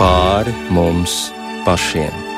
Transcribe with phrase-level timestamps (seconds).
[0.00, 1.28] pāri mums
[1.66, 2.30] pašiem.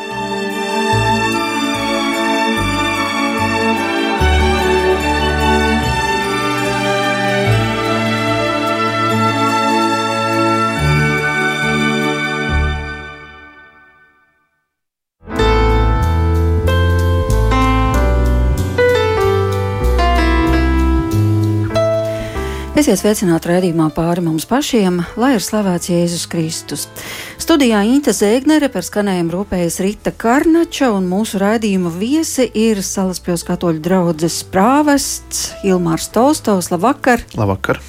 [22.83, 26.89] Esiet sveicināti raidījumā pāri mums pašiem, lai ir slavēts Jēzus Kristus.
[27.53, 33.83] Studijā Inte Zēgnere par skanējumu rūpējas Rita Karnača un mūsu raidījuma viesi ir Salaspils katoļu
[33.85, 36.71] draudzes prāvests Ilmārs Tolstovs.
[36.73, 37.21] Labvakar!
[37.37, 37.83] Labvakar!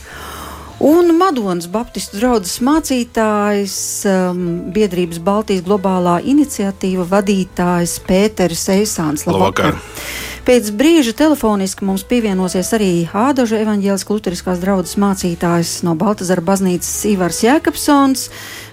[0.84, 3.78] Un Madonas Baptistu draugs mācītājs,
[4.12, 4.44] um,
[4.76, 9.24] biedrības Baltijas globālā iniciatīva vadītājs Pēteris Eisāns.
[9.32, 9.78] Labvakar!
[9.78, 10.24] Labvakar.
[10.44, 17.40] Pēc brīža telefoniski mums pievienosies arī Ādaža evaņģēliskās luteriskās draudzes mācītājs no Baltazara baznīcas Ivars
[17.46, 18.26] Jēkabsons.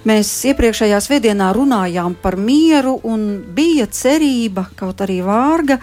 [0.02, 3.22] Mēs iepriekšējā svētdienā runājām par mieru un
[3.54, 5.78] bija cerība, kaut arī vārga,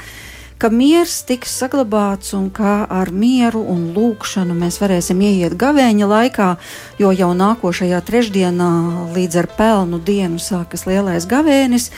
[0.59, 6.53] ka miers tiks saglabāts un ka ar mieru un lūkšanu mēs varēsim ieiet gavēņa laikā,
[6.99, 8.71] jo jau nākošajā trešdienā
[9.15, 11.93] līdz ar pelnu dienu sākas lielais gavēnis.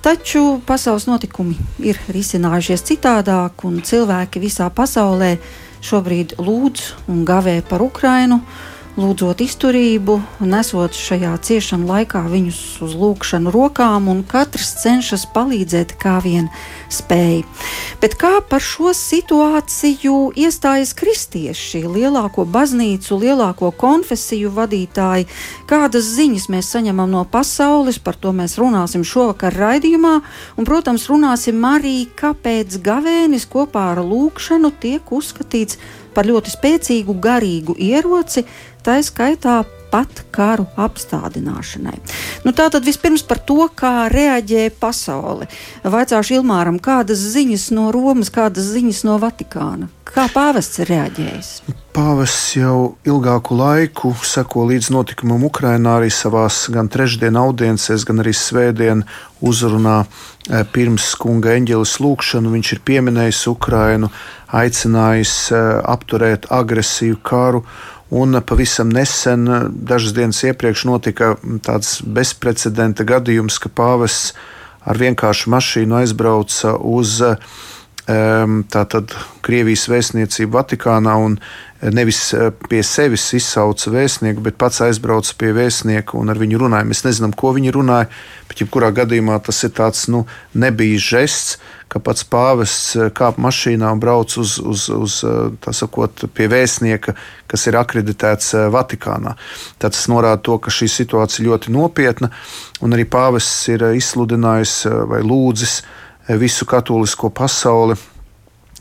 [0.00, 5.34] Taču pasaules notikumi ir risinājušies citādāk, un cilvēki visā pasaulē
[5.84, 8.40] šobrīd lūdz un gavē par Ukrainu
[8.98, 16.16] lūdzot izturību, nesot šajā ciešanu laikā viņus uz lūkšanu rokām, un katrs cenšas palīdzēt, kā
[16.24, 16.48] vien
[16.90, 17.44] spēj.
[18.02, 25.28] Bet kā par šo situāciju iestājas kristieši, lielāko baznīcu, lielāko konfesiju vadītāji,
[25.70, 30.16] kādas ziņas mēs saņemam no pasaules, par to mēs runāsim šovakar raidījumā,
[30.56, 35.78] un, protams, runāsim arī, kāpēc gavēnis kopā ar lūkšanu tiek uzskatīts
[36.14, 38.44] par ļoti spēcīgu garīgu ieroci,
[38.84, 41.96] tā skaitā pat karu apstādināšanai.
[42.46, 45.50] Nu, tā tad vispirms par to, kā reaģē pasaule.
[45.82, 49.90] Vaicāšu Ilmāram, kādas ziņas no Romas, kādas ziņas no Vatikāna?
[50.10, 51.50] Kā pāvests ir reaģējis?
[51.94, 58.34] Pāvests jau ilgāku laiku seko līdz notikumam Ukrajinā, arī savā gan trešdienas audiencēs, gan arī
[58.34, 62.50] svētdienas uzrunā e, pirms kunga eņģeles lūgšanu.
[62.56, 64.10] Viņš ir pieminējis Ukrajinu,
[64.54, 65.62] aicinājis e,
[65.94, 67.64] apturēt agresīvu karu
[68.10, 74.32] Un pavisam nesen, dažas dienas iepriekš, notika tāds bezprecedenta gadījums, ka pāvests
[74.82, 77.20] ar vienkāršu mašīnu aizbrauca uz
[78.72, 79.12] tātad,
[79.44, 81.36] Krievijas vēstniecību Vatikānā un
[81.94, 86.88] nevis eh, pie sevis izsauca vēstnieku, bet pats aizbrauca pie vēstnieka un ar viņu runāja.
[86.88, 88.10] Mēs nezinām, ko viņi runāja,
[88.50, 91.54] bet jebkurā gadījumā tas ir tāds nu, nebijis žests,
[91.90, 97.16] ka pats pāvests eh, kāp mašīnā un brauc uz, uz, uz eh, sakot, pie vēstnieka,
[97.50, 99.36] kas ir akreditēts Vatikānā.
[99.80, 102.30] Tad tas norāda to, ka šī situācija ļoti nopietna,
[102.84, 105.80] un arī pāvests ir izsludinājis vai lūdzis
[106.28, 107.96] visu katolisko pasauli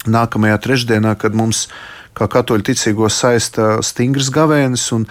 [0.09, 1.67] nākamajā trešdienā, kad mums
[2.17, 4.85] kā katoļu ticīgo saista stingrs gavēnis.
[4.95, 5.05] Un,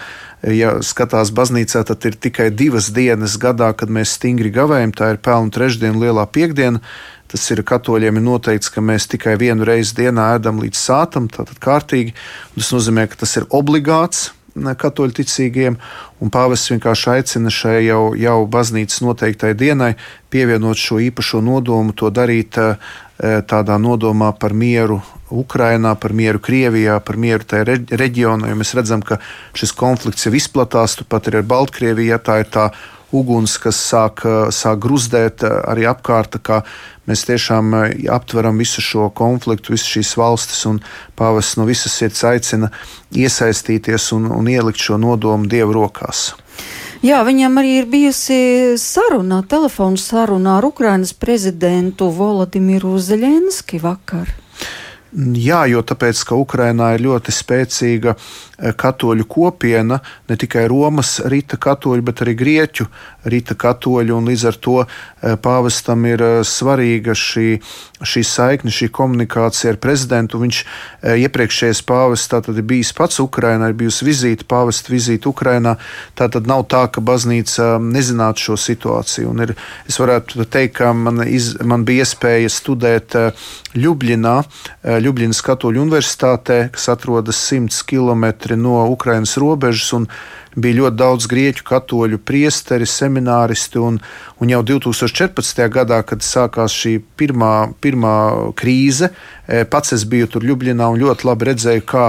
[0.45, 4.93] ja skatās baznīcā, tad ir tikai divas dienas gadā, kad mēs stingri gavējam.
[4.95, 6.83] Tā ir pelnu trešdiena, lielā piekdiena.
[7.29, 11.61] Tas ir katoļiem ir noteikts, ka mēs tikai vienu reizi dienā ēdam līdz sātam, tātad
[11.61, 12.15] kārtīgi.
[12.57, 14.31] Tas nozīmē, ka tas ir obligāts
[14.79, 15.77] katoļu ticīgiem,
[16.19, 19.93] un pāvests vienkārši aicina šai jau, jau baznīcas noteiktai dienai
[20.29, 22.59] pievienot šo īpašo nodomu, to darīt
[23.19, 28.53] tādā nodomā par mieru Ukrainā, par mieru Krievijā, par mieru tajā reģionā.
[28.57, 29.19] Mēs redzam, ka
[29.53, 32.09] šis konflikts jau izplatās, turpat arī ar Baltkrieviju.
[32.13, 32.69] Ja tā ir tā
[33.15, 36.37] uguns, kas sāk, sāk gruzdēt arī apkārt.
[37.09, 37.73] Mēs tiešām
[38.13, 40.81] aptveram visu šo konfliktu, visas šīs valstis, un
[41.17, 42.69] pāvests no visas sirds aicina
[43.15, 46.29] iesaistīties un, un ielikt šo nodomu Dievu rokās.
[46.99, 54.33] Jā, viņam arī ir bijusi saruna, telefona saruna ar Ukrainas prezidentu Volodimiru Zelenski vakar.
[55.09, 59.97] Jā, jo tāpēc, ka Ukrainā ir ļoti spēcīga eh, katoļu kopiena,
[60.29, 62.85] ne tikai Romas rīta katoļu, bet arī grieķu
[63.25, 67.47] rīta katoļu, un līdz ar to eh, pāvestam ir eh, svarīga šī,
[68.05, 70.43] šī saikne, šī komunikācija ar prezidentu.
[70.43, 70.59] Viņš
[71.25, 75.79] iepriekšējais pāvests tātad ir bijis pats Ukrainā, ir bijusi vizīte, pāvesta vizīte Ukrainā.
[76.19, 79.33] Tātad nav tā, ka baznīca nezinātu šo situāciju.
[79.33, 79.55] Un ir,
[79.89, 83.17] es varētu teikt, ka man, iz, man bija iespēja studēt
[83.73, 84.37] Ljubļinā
[85.03, 89.93] Ljubljanas Katoļu universitātē, kas atrodas 100 km no Ukrainas robežas.
[90.59, 93.99] Bija ļoti daudz grieķu katoļu priesteri, semināristi, un,
[94.41, 95.61] un jau 2014.
[95.71, 98.15] gadā, kad sākās šī pirmā, pirmā
[98.57, 99.11] krīze,
[99.45, 102.07] e, pats es biju tur Ljubljana un ļoti labi redzēju, kā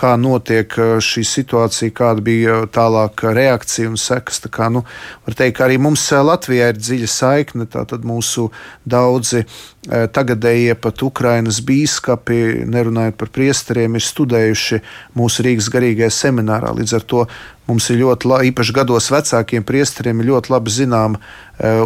[0.00, 0.72] kā notiek
[1.04, 4.40] šī situācija, kāda bija tālāk reakcija un sekas.
[4.44, 4.84] Tā kā, nu,
[5.26, 8.48] var teikt, ka arī mums Latvijā ir dziļa saikne, tātad mūsu
[8.88, 9.44] daudzi
[9.88, 14.80] tagadējie pat Ukrainas bīskapi, nerunājot par priesteriem, ir studējuši
[15.16, 16.74] mūsu Rīgas garīgajā seminārā.
[16.76, 17.26] Līdz ar to
[17.68, 21.22] mums ir ļoti, labi, īpaši gados vecākiem priesteriem, ļoti labi zināma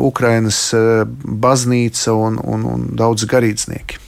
[0.03, 0.67] Ukrainas
[1.47, 4.04] baznīca un, un, un daudz garīdznieki.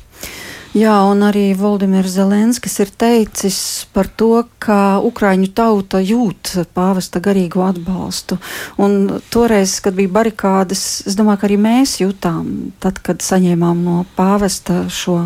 [0.76, 3.58] Jā, un arī Valdemirs Zelenskis ir teicis
[3.96, 8.36] par to, ka Ukraiņu tauta jūt pāvesta garīgo atbalstu.
[8.76, 14.02] Un toreiz, kad bija barikādes, es domāju, ka arī mēs jutām, tad, kad saņēmām no
[14.18, 15.22] pāvesta šo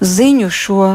[0.00, 0.86] ziņu, šo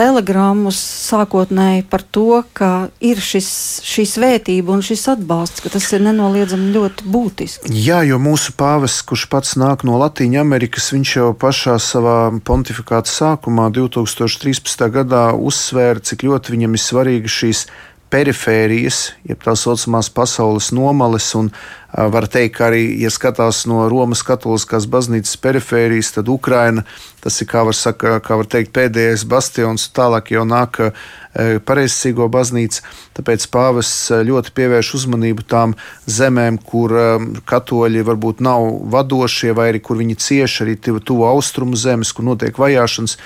[0.00, 0.78] telegrammus
[1.10, 3.50] sākotnēji par to, ka ir šis,
[3.84, 7.72] šī svētība un šis atbalsts, ka tas ir nenoliedzami ļoti būtiski.
[7.84, 12.16] Jā, jo mūsu pāvests, kurš pats nāk no Latvijas Amerikas, viņš jau pašā savā
[12.46, 14.88] pontifikāta sākumā, 2013.
[14.94, 17.66] gadā, uzsvēra, cik ļoti viņam ir svarīga šīs
[18.10, 21.52] perifērijas, jeb tā saucamās pasaules nomales, un
[21.92, 26.84] var teikt, ka arī, ja skatās no Romas katoliskās baznīcas perifērijas, tad Ukraina
[27.20, 30.78] Tas ir, kā var, saka, kā var teikt, pēdējais bastions, tālāk jau nāk
[31.68, 32.80] pareizcīgo baznīca.
[33.14, 35.74] Tāpēc pāvests ļoti pievērš uzmanību tām
[36.08, 36.94] zemēm, kur
[37.48, 38.64] katoļi varbūt nav
[38.94, 43.18] vadošie, vai arī kur viņi cieši arī tuvu austrumu zemes, kur notiek vajāšanas.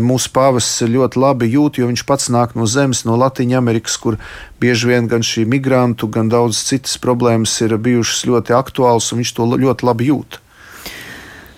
[0.00, 4.16] Mūsu pāvests ļoti labi jūt, jo viņš pats nāk no zemes, no Latvijas Amerikas, kur
[4.60, 9.36] bieži vien gan šī migrantu, gan daudz citas problēmas ir bijušas ļoti aktuālas, un viņš
[9.36, 10.40] to ļoti labi jūt.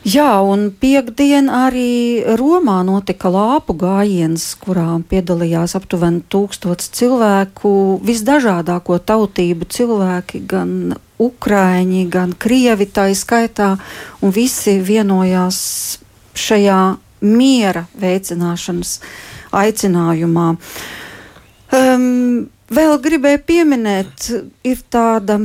[0.06, 7.72] Jā, un piekdien arī Romā notika lāpu gājiens, kurā piedalījās aptuveni tūkstots cilvēku,
[8.06, 13.72] visdažādāko tautību cilvēki, gan ukraiņi, gan krievi tā izskaitā,
[14.22, 15.58] un visi vienojās
[16.38, 16.80] šajā
[17.26, 19.00] miera veicināšanas
[19.58, 20.52] aicinājumā.
[21.74, 24.24] Um, Vēl gribēju pieminēt,
[24.66, 25.36] ir tāda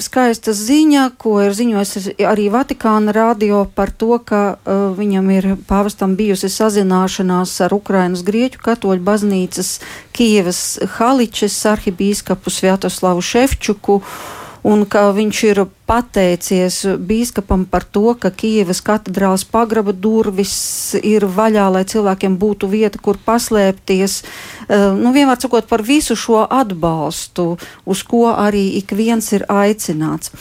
[0.00, 6.16] skaista ziņa, ko ir ziņojis arī Vatikāna radio par to, ka uh, viņam ir pāvestam
[6.16, 9.76] bijusi sazināšanās ar Ukrainas Grieķu katoļu baznīcas
[10.16, 14.00] Kievas Haličes arhibīskapu Svjatoslavu Šefčuku.
[14.00, 21.26] Uh, un ka viņš ir pateicies bīskapam par to, ka Kievas katedrāls pagraba durvis ir
[21.26, 24.20] vaļā, lai cilvēkiem būtu vieta, kur paslēpties.
[24.68, 30.34] Eh, nu, vienmēr sakot par visu šo atbalstu, uz ko arī ik viens ir aicināts.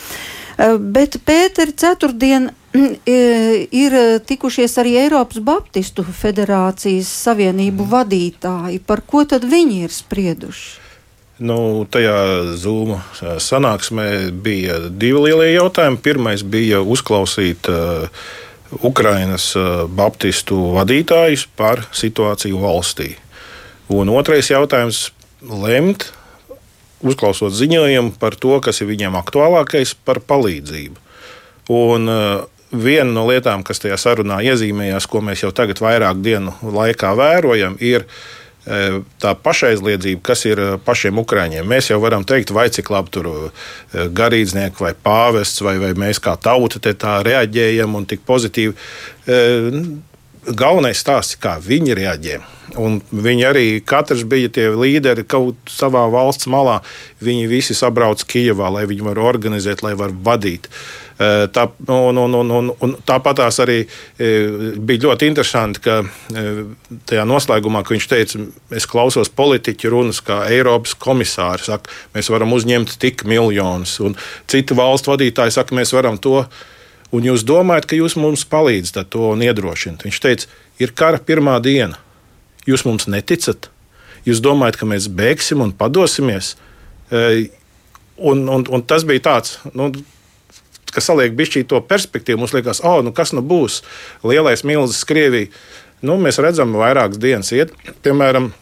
[0.58, 3.96] Eh, bet Pēteri ceturtdien eh, ir
[4.28, 8.84] tikušies arī Eiropas Baptistu federācijas savienību vadītāji.
[8.86, 10.89] Par ko tad viņi ir sprieduši?
[11.40, 12.98] Nu, tajā zūmu
[13.40, 16.02] sanāksmē bija divi lielie jautājumi.
[16.04, 18.10] Pirmais bija uzklausīt uh,
[18.84, 23.14] Ukrainas uh, baptistu vadītājus par situāciju valstī.
[23.88, 25.14] Un otrais jautājums-
[25.64, 26.10] lemt,
[27.00, 30.98] uzklausot ziņojumu par to, kas ir viņiem aktuālākais, par palīdzību.
[31.70, 36.52] Un, uh, Viena no lietām, kas tajā sarunā iezīmējās, ko mēs jau tagad vairāk dienu
[36.62, 38.20] laikā vērojam, ir uh,
[39.22, 41.66] tā pašaizliedzība, kas ir e, pašiem ukrāņiem.
[41.68, 43.40] Mēs jau varam teikt, vai cik labi tur e,
[44.16, 48.76] garīdznieki vai pāvests, vai, vai mēs kā tauta te tā reaģējam un tik pozitīvi.
[50.50, 52.38] Galvenais stāsts, kā viņi reaģē.
[52.80, 56.80] Un viņi arī katrs bija tie līderi kaut savā valsts malā.
[57.26, 60.70] Viņi visi sabrauc Kijavā, lai viņi varētu organizēt, lai varētu vadīt.
[60.70, 65.98] Uh, tā, un, un, un, un, un tāpat tās arī eh, bija ļoti interesanti, ka
[66.00, 66.62] eh,
[67.10, 68.44] tajā noslēgumā, ka viņš teica,
[68.76, 74.16] es klausos politiķu runas, kā Eiropas komisāri saka, mēs varam uzņemt tik miljonus, un
[74.48, 76.46] citu valstu vadītāji saka, mēs varam to.
[77.12, 80.06] Un jūs domājat, ka jūs mums palīdzat to iedrošināt?
[80.06, 80.48] Viņš teica,
[80.80, 81.98] ir kara pirmā diena.
[82.70, 83.72] Jūs mums neticat?
[84.30, 86.54] Jūs domājat, ka mēs bēgsim un padosimies?
[87.10, 89.58] Un, un, un tas bija tāds.
[89.74, 89.90] Nu,
[90.96, 93.82] kas saliek bišķī to perspektīvu, mums liekas, oh, nu kas nu būs
[94.28, 95.52] lielais milzis Krievija.
[96.06, 97.74] Nu, mēs redzam, vairākas dienas iet,
[98.06, 98.54] piemēram,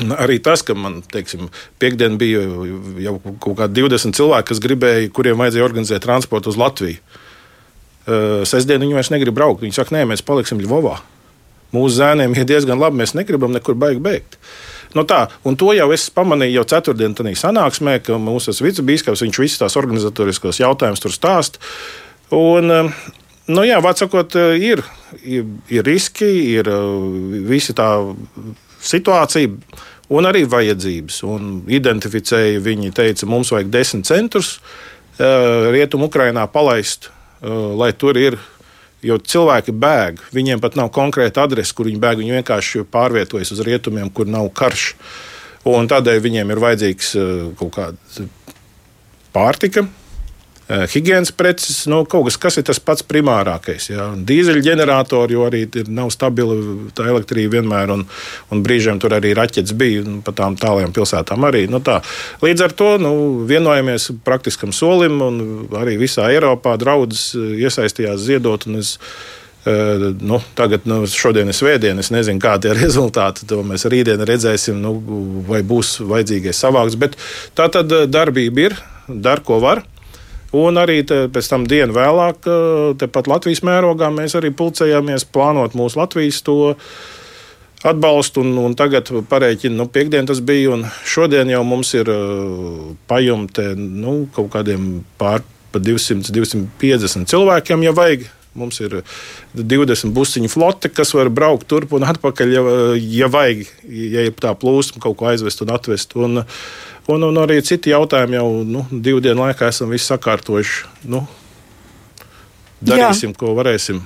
[0.00, 1.50] Arī tas, ka man, teiksim,
[1.80, 2.40] piekdien bija
[3.04, 6.96] jau kaut kādi 20 cilvēki, kas gribēja, kuriem vajadzēja organizēt transportu uz Latviju.
[8.48, 9.60] Sestdien viņi vairs negrib braukt.
[9.60, 10.96] Viņi saka, nē, mēs paliksim Ļuvovā.
[11.74, 14.40] Mūsu zēniem ir diezgan labi, mēs negribam nekur baigt beigt.
[14.96, 19.38] Nu tā, un to jau es pamanīju jau ceturtdien, tādā sanāksmē, ka mūsu vicebīskaps viņš
[19.42, 21.60] visus tās organizatoriskos jautājumus tur stāst.
[22.34, 22.90] Un, um,
[23.54, 24.82] nu jā, vārds sakot, ir,
[25.22, 26.98] ir, ir riski, ir uh,
[27.46, 27.92] visi tā
[28.82, 29.54] situācija.
[30.10, 31.20] Un arī vajadzības.
[31.30, 37.12] Un identificēja, viņi teica, mums vajag desmit centrus uh, rietumu Ukrajinā palaist,
[37.44, 38.40] uh, lai tur ir
[39.06, 42.20] Jo cilvēki bēg, viņiem pat nav konkrēta adrese, kur viņi bēg.
[42.20, 44.90] Viņi vienkārši pārvietojas uz rietumiem, kur nav karš.
[45.70, 47.14] Un tādēļ viņiem ir vajadzīgs
[47.60, 48.28] kaut kāda
[49.32, 49.86] pārtika,
[50.70, 53.88] Eh, higiēnas preces, nu, kaut kas, kas ir tas pats primārākais.
[53.90, 54.04] Jā.
[54.28, 56.54] Dīzeļģeneratori, jo arī nav stabila
[56.94, 58.04] tā elektrība vienmēr, un,
[58.54, 61.48] un brīžiem tur arī raķetes bija nu, pa tām tālajām pilsētām.
[61.48, 61.98] Arī, nu, tā.
[62.44, 63.12] Līdz ar to nu,
[63.50, 65.42] vienojamies praktiskam solim, un
[65.80, 68.70] arī visā Eiropā draudzes eh, iesaistījās ziedot.
[68.70, 73.42] Uh, nu, tagad, nu, šodien ir svētdiena, es nezinu, kādi ir rezultāti.
[73.50, 74.94] To mēs rītdien redzēsim, nu,
[75.50, 76.96] vai būs vajadzīgais savāks.
[77.00, 77.18] Bet
[77.58, 78.78] tā tad darbība ir,
[79.10, 79.82] dar ko var.
[80.56, 82.46] Un arī te, pēc tam dienu vēlāk,
[82.98, 86.56] tepat Latvijas mērogā, mēs arī pulcējāmies plānot mūsu Latvijas to
[87.86, 88.42] atbalstu.
[88.42, 92.10] Un, un tagad parēķina, nu, piekdien tas bija, un šodien jau mums ir
[93.10, 94.90] pajumte nu, kaut kādiem
[95.20, 98.26] pār pa 200, 250 cilvēkiem, ja vajag.
[98.58, 98.96] Mums ir
[99.54, 102.62] 20 busiņu flote, kas var braukt turp un atpakaļ, ja,
[102.98, 106.16] ja vajag, ja ir tā plūsma kaut ko aizvest un atvest.
[106.18, 106.64] Un, uh,
[107.10, 110.84] Un, un arī citi jautājumi jau nu, divu dienu laikā esam visi sakārtojuši.
[111.10, 111.24] Nu,
[112.80, 113.40] darīsim, Jā.
[113.40, 114.02] ko varēsim.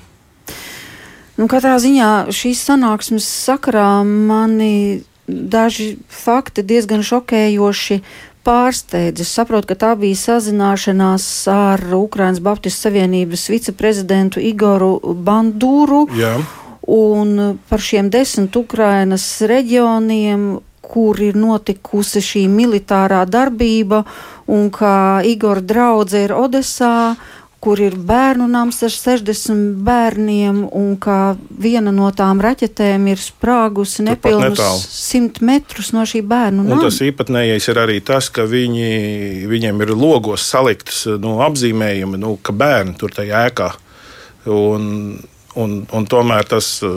[1.34, 8.00] Nu, katrā ziņā šīs sanāksmes sakarā mani daži fakti diezgan šokējoši
[8.44, 9.24] pārsteidz.
[9.24, 16.04] Es saprotu, ka tā bija sazināšanās ar Ukraiņas Baptistu Savienības viceprezidentu Igoru Bandūru.
[16.18, 16.36] Jā.
[16.84, 20.58] Un par šiem desmit Ukrainas reģioniem
[20.94, 24.04] kur ir notikusi šī militārā darbība,
[24.46, 27.14] un kā Igor draudze ir Odesā,
[27.64, 31.34] kur ir bērnu nams ar 60 bērniem, un kā
[31.64, 34.60] viena no tām raķetēm ir sprāgusi nepilnus
[34.92, 36.82] 100 metrus no šī bērnu nama.
[36.84, 38.90] Tas īpatnējais ir arī tas, ka viņi,
[39.48, 43.70] viņiem ir logos saliktas nu, apzīmējumi, nu, ka bērni tur tajā ēkā.
[44.52, 44.84] Un
[45.54, 46.94] Un, un tomēr tas uh,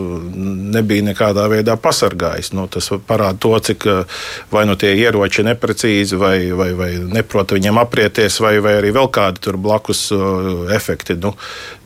[0.74, 2.56] nebija nekādā veidā pasargājis.
[2.58, 6.90] Nu, tas parāda to, cik uh, vai nu tie ieroči ir neprecīzi, vai, vai, vai
[6.98, 11.20] neprot viņiem aprieties, vai, vai arī vēl kādi tur blakus uh, efekti.
[11.22, 11.36] Nu,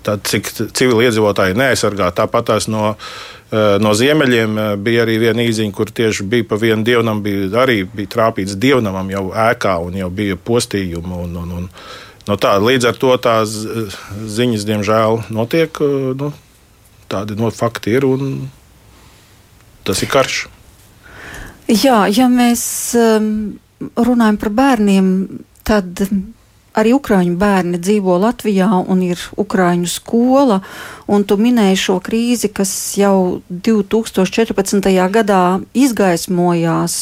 [0.07, 2.95] tad, cik civiliedzīvotāji neaizsargā, tāpat tās no.
[3.51, 8.07] No ziemeļiem bija arī viena īziņa, kur tieši bija pa vienu dievnam, bija arī bija
[8.13, 11.17] trāpīts dievnamam jau ēkā un jau bija postījumi.
[11.25, 11.65] Un, un, un,
[12.29, 13.57] no tā, līdz ar to tās
[14.37, 15.83] ziņas, diemžēl, notiek.
[16.15, 16.31] Nu,
[17.11, 18.49] tādi no fakti ir, un
[19.87, 20.45] tas ir karš.
[21.71, 22.63] Jā, ja mēs
[22.99, 23.31] um,
[23.95, 25.07] runājam par bērniem,
[25.67, 26.03] tad
[26.77, 30.61] arī ukrāņu bērni dzīvo Latvijā un ir ukrāņu skola.
[31.07, 34.91] Tu minēji šo krīzi, kas jau 2014.
[35.11, 35.43] gadā
[35.75, 36.95] izgaismojās.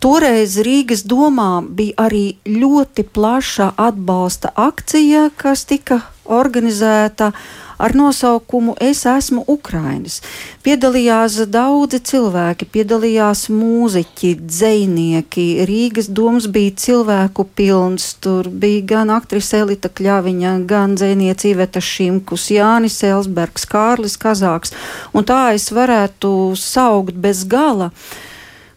[0.00, 7.34] Toreiz Rīgas domā bija arī ļoti plaša atbalsta akcija, kas tika organizēta
[7.80, 10.20] ar nosaukumu Es esmu Ukrainis.
[10.64, 15.46] Piedalījās daudzi cilvēki, piedalījās mūziķi, dzēnieki.
[15.68, 18.12] Rīgas domas bija cilvēku pilns.
[18.20, 24.76] Tur bija gan aktrise Elita Kļaviņa, gan dzēniece Iveta Šimkus, Jānis Elsbergs, Kārlis Kazāks.
[25.16, 27.90] Un tā es varētu saukt bez gala.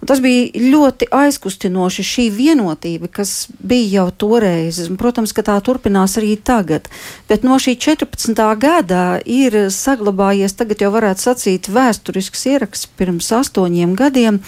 [0.04, 4.82] Un tas bija ļoti aizkustinoši šī vienotība, kas bija jau toreiz.
[5.00, 6.90] Protams, ka tā turpinās arī tagad.
[7.30, 8.36] Bet no šī 14.
[8.60, 14.42] gada ir saglabājies, tagad jau varētu sacīt, vēsturisks ieraksts pirms astoņiem gadiem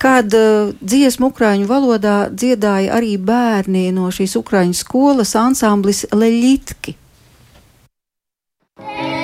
[0.00, 6.96] kad uh, dziesmu ukrāņu valodā dziedāja arī bērni no šīs ukrāņu skolas ansamblis Leļitki.
[8.76, 9.15] Yeah.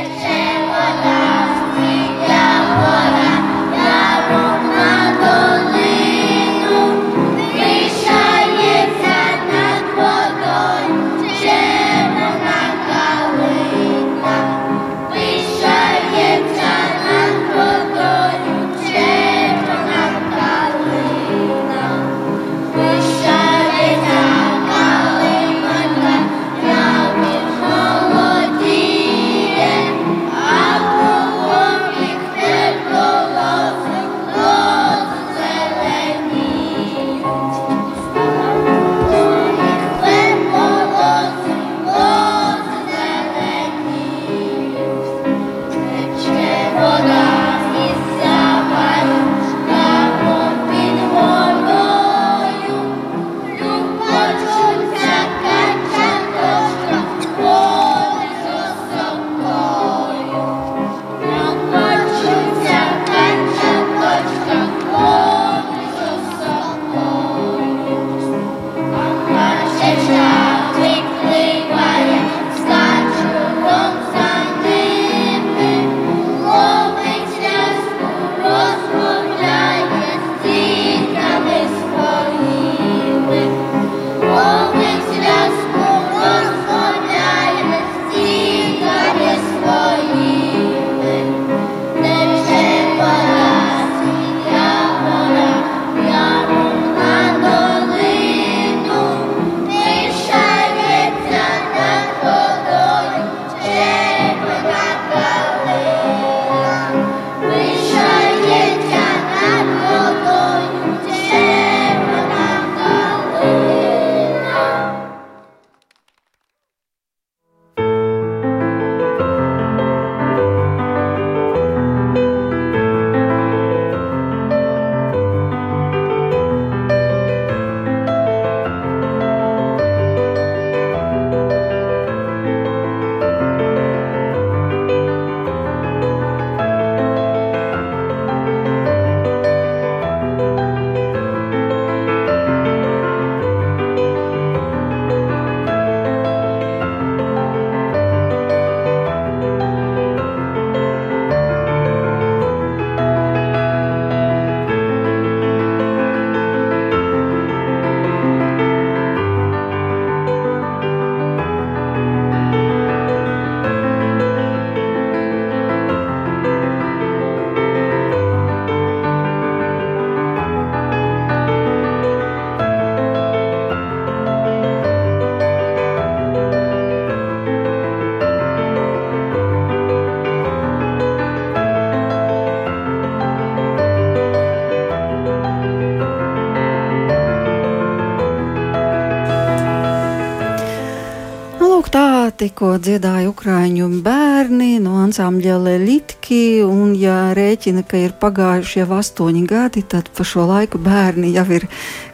[192.43, 199.43] Tikko dziedāja Ukrāņu bērni no ansambļa Lelitki, un ja rēķina, ka ir pagājuši jau astoņi
[199.47, 201.69] gadi, tad pa šo laiku bērni jau ir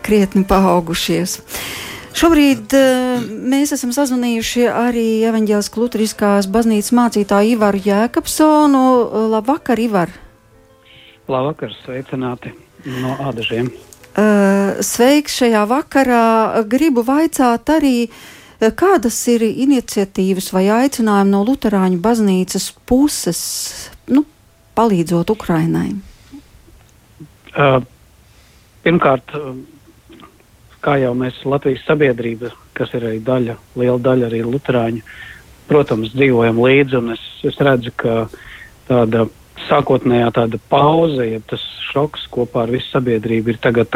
[0.04, 1.38] krietni paaugušies.
[2.18, 8.86] Šobrīd uh, mēs esam sazvanījuši arī Evanģēlas Lutriskās baznīcas mācītāju Ivaru Jēkabsonu.
[9.32, 10.12] Labvakar, Ivar!
[11.28, 12.52] Labvakar, sveicināti
[13.00, 13.70] no ādažiem!
[14.18, 16.26] Uh, sveiks šajā vakarā!
[16.68, 23.40] Gribu vaicāt arī, uh, kādas ir iniciatīvas vai aicinājumi no Lutāņu baznīcas puses,
[24.10, 24.24] nu,
[24.78, 25.92] palīdzot Ukrainai?
[27.54, 27.78] Uh,
[28.82, 29.30] pirmkārt,
[30.82, 35.02] kā jau mēs Latvijas sabiedrība, kas ir arī daļa, liela daļa arī Lutāņu,
[35.70, 37.02] protams, dzīvojam līdzi.
[37.14, 38.26] Es, es redzu, ka
[38.90, 39.28] tāda
[39.68, 43.94] sākotnējā tāda pauze, ja tas šoks kopā ar visu sabiedrību ir tagad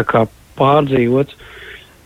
[0.58, 1.38] pārdzīvots.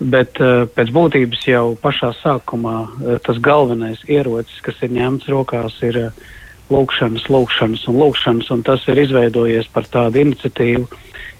[0.01, 5.79] Bet uh, pēc būtības jau pašā sākumā uh, tas galvenais ierocis, kas ir ņemts rokās,
[5.89, 6.27] ir uh,
[6.69, 8.53] lūkšanas, lūkšanas un lūkšanas.
[8.53, 10.85] Un tas ir izveidojies par tādu iniciatīvu,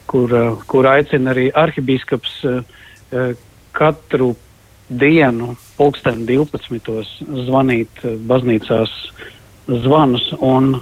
[0.09, 0.33] kur,
[0.71, 2.41] kur aicina arī arhibīskaps
[3.13, 3.35] Eh,
[3.73, 4.35] katru
[4.89, 7.05] dienu, pulksten 12.
[7.47, 8.91] zvanīt eh, baznīcās
[9.85, 10.81] zvanus un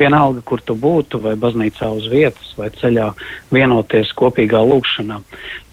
[0.00, 3.10] vienalga, kur tu būtu, vai baznīcā uz vietas, vai ceļā
[3.52, 5.20] vienoties kopīgā lūkšanā.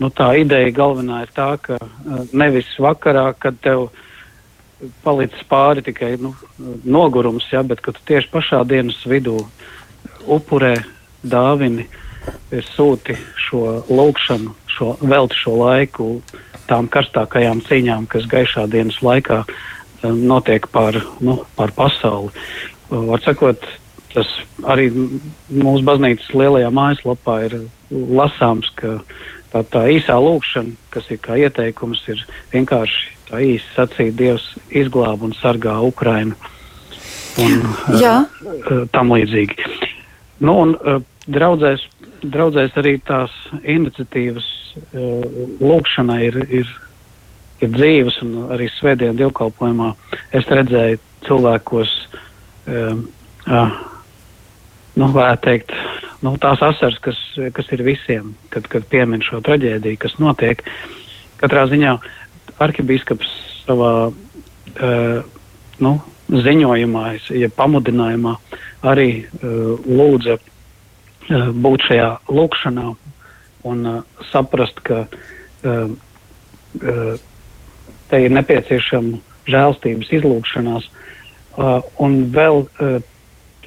[0.01, 3.89] Nu, tā ideja galvenā ir tā, ka eh, nevis vakarā, kad tev
[5.03, 6.35] palicis pāri tikai nu,
[6.85, 9.39] nogurums, ja, bet ka tu tieši pašā dienas vidū
[10.27, 10.75] upurē
[11.25, 11.87] dāvini
[12.53, 13.15] ir sūti
[13.47, 16.09] šo lūkšanu, šo, veltu šo laiku
[16.67, 22.33] tām karstākajām cīņām, kas gaišā dienas laikā um, notiek pār, nu, pār pasauli.
[22.91, 23.63] Var sakot,
[24.17, 24.33] tas
[24.73, 27.57] arī mūsu baznīcas lielajā mājaslapā ir
[27.91, 28.97] lasāms, ka
[29.53, 32.23] tā, tā īsā lūkšana, kas ir kā ieteikums, ir
[32.55, 36.37] vienkārši tā īsi sacīt, Dievs izglāb un sargā Ukrainu
[37.37, 37.61] un
[38.01, 38.23] Jā.
[38.25, 39.69] uh, tam līdzīgi.
[40.41, 41.85] Nu, un, uh, draudzēs
[42.23, 44.47] draudzēs arī tās iniciatīvas
[45.61, 46.71] lūkšanai ir, ir,
[47.63, 49.91] ir dzīves, un arī svētdienas dievkalpojumā
[50.37, 51.93] es redzēju cilvēkos,
[52.69, 53.05] um,
[53.49, 53.77] uh,
[54.97, 55.73] nu, varētu teikt,
[56.25, 57.19] nu, tās asars, kas,
[57.55, 60.63] kas ir visiem, kad, kad piemin šo traģēdiju, kas notiek.
[61.41, 61.93] Katrā ziņā
[62.63, 63.31] arhibīskaps
[63.67, 65.35] savā uh,
[65.83, 65.93] nu,
[66.27, 67.03] ziņojumā,
[67.37, 68.35] ja pamudinājumā
[68.87, 72.87] arī uh, lūdza uh, būt šajā lūkšanā
[73.67, 75.91] un uh, saprast, ka uh,
[76.81, 77.13] uh,
[78.09, 80.89] te ir nepieciešama žēlstības izlūkšanās.
[81.57, 82.97] Uh, un vēl uh,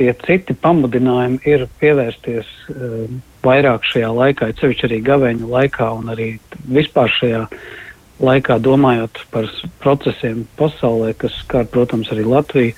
[0.00, 3.04] tie citi pamudinājumi ir pievērsties uh,
[3.44, 6.30] vairāk šajā laikā, ceļš arī gaveņu laikā un arī
[6.72, 7.44] vispār šajā
[8.24, 9.48] laikā domājot par
[9.80, 12.76] procesiem pasaulē, kas skar, protams, arī Latviju.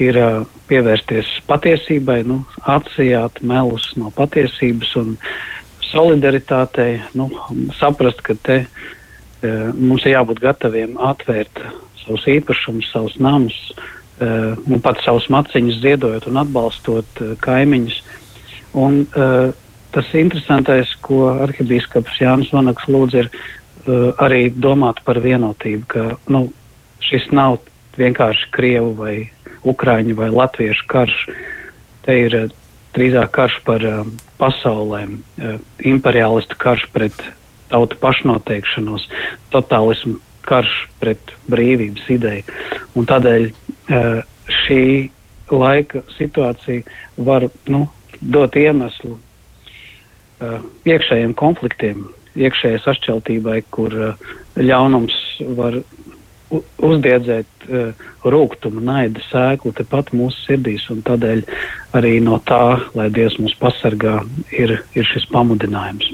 [0.00, 5.14] Ir uh, pievērsties patiesībai, nu, atsijāt melus no patiesības un
[5.86, 7.30] solidaritātei, nu,
[7.78, 11.64] saprast, ka te uh, mums ir jābūt gataviem atvērt
[12.02, 18.00] savus īpašumus, savus namus, uh, un pat savus maciņus ziedojot un atbalstot uh, kaimiņus.
[18.76, 19.50] Un, uh,
[19.92, 23.30] tas interesantais, ko arhibīskaps Jānis Vanaks lūdz, ir
[24.18, 26.48] arī domāt par vienotību, ka nu,
[27.06, 27.60] šis nav
[27.96, 29.14] vienkārši Krievu vai
[29.66, 31.14] Ukrāņu vai Latviešu karš.
[32.06, 32.36] Te ir
[32.96, 34.04] drīzāk karš par uh,
[34.40, 37.24] pasaulēm, uh, imperialistu karš pret
[37.70, 39.08] tautu pašnoteikšanos,
[39.52, 42.44] totālismu karš pret brīvības ideju.
[42.96, 43.48] Un tādēļ
[43.86, 44.82] šī
[45.52, 46.82] laika situācija
[47.16, 47.86] var nu,
[48.20, 55.16] dot iemeslu uh, iekšējiem konfliktiem, iekšējai sašķeltībai, kur uh, ļaunums
[55.58, 55.78] var
[56.50, 57.64] uzdiedzēt
[58.22, 60.86] rūkumu, naida sēklu tepat mūsu sirdīs.
[60.86, 61.42] Tādēļ
[61.98, 64.20] arī no tā, lai Dievs mūs pasargā,
[64.54, 66.12] ir, ir šis pamudinājums.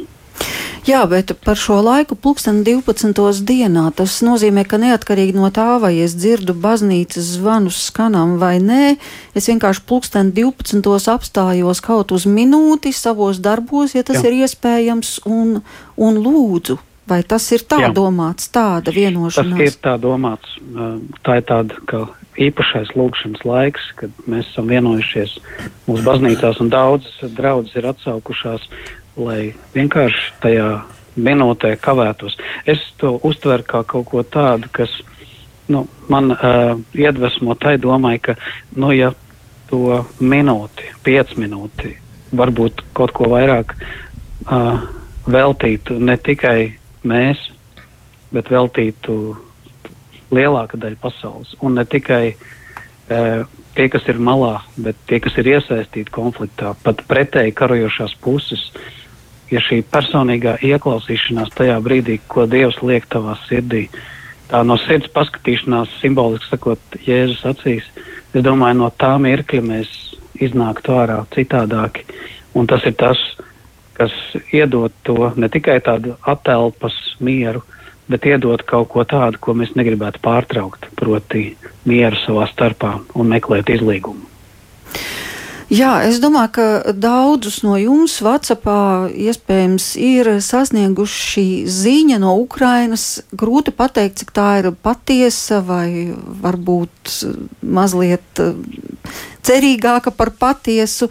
[0.82, 3.14] Jā, bet par šo laiku, pulksten 12.
[3.46, 8.96] dienā, tas nozīmē, ka neatkarīgi no tā, vai es dzirdu baznīcas zvanus skanam vai nē,
[9.38, 10.82] es vienkārši pulksten 12.
[11.14, 14.32] apstājos kaut uz minūti savos darbos, ja tas Jā.
[14.32, 15.60] ir iespējams, un,
[15.94, 17.88] un lūdzu Vai tas ir tā Jā.
[17.90, 19.58] domāts, tāda vienošanās?
[19.58, 20.52] Tas ir tā domāts.
[21.26, 22.04] Tā ir tāda kā
[22.40, 25.34] īpašais lūkšanas laiks, kad mēs esam vienojušies
[25.88, 28.68] mūsu baznīcās un daudzas draudzes ir atsaukušās,
[29.16, 30.68] lai vienkārši tajā
[31.16, 32.38] minūtē kavētos.
[32.66, 34.92] Es to uztveru kā kaut ko tādu, kas
[35.68, 38.36] nu, man uh, iedvesmo tai domai, ka,
[38.76, 39.12] nu, ja
[39.70, 41.94] to minūti, piec minūti,
[42.36, 44.84] varbūt kaut ko vairāk uh,
[45.28, 46.72] veltītu ne tikai
[47.04, 47.40] mēs,
[48.32, 49.36] bet veltītu
[50.32, 51.52] lielāka daļa pasaules.
[51.60, 53.44] Un ne tikai uh,
[53.76, 58.70] tie, kas ir malā, bet tie, kas ir iesaistīti konfliktā, pat pretēji karojošās puses.
[59.52, 63.84] Ja šī personīgā ieklausīšanās tajā brīdī, ko Dievs liek tavā sirdī,
[64.48, 67.90] tā no sirds paskatīšanās, simboliski sakot, Jēzus acīs,
[68.32, 69.92] es domāju, no tā mirkļa mēs
[70.40, 72.06] iznāktu ārā citādāki.
[72.56, 73.20] Un tas ir tas,
[73.96, 74.12] kas
[74.52, 77.62] iedod to ne tikai tādu atelpas mieru,
[78.08, 81.52] bet iedot kaut ko tādu, ko mēs negribētu pārtraukt, proti,
[81.88, 84.28] mieru savā starpā un meklēt izlīgumu.
[85.72, 88.58] Jā, es domāju, ka daudzus no jums Vācijā
[89.08, 93.22] iespējams ir sasnieguši šī ziņa no Ukrainas.
[93.32, 97.14] Grūti pateikt, cik tā ir patiesa vai varbūt
[97.64, 98.42] mazliet
[99.48, 101.08] cerīgāka par patiesu,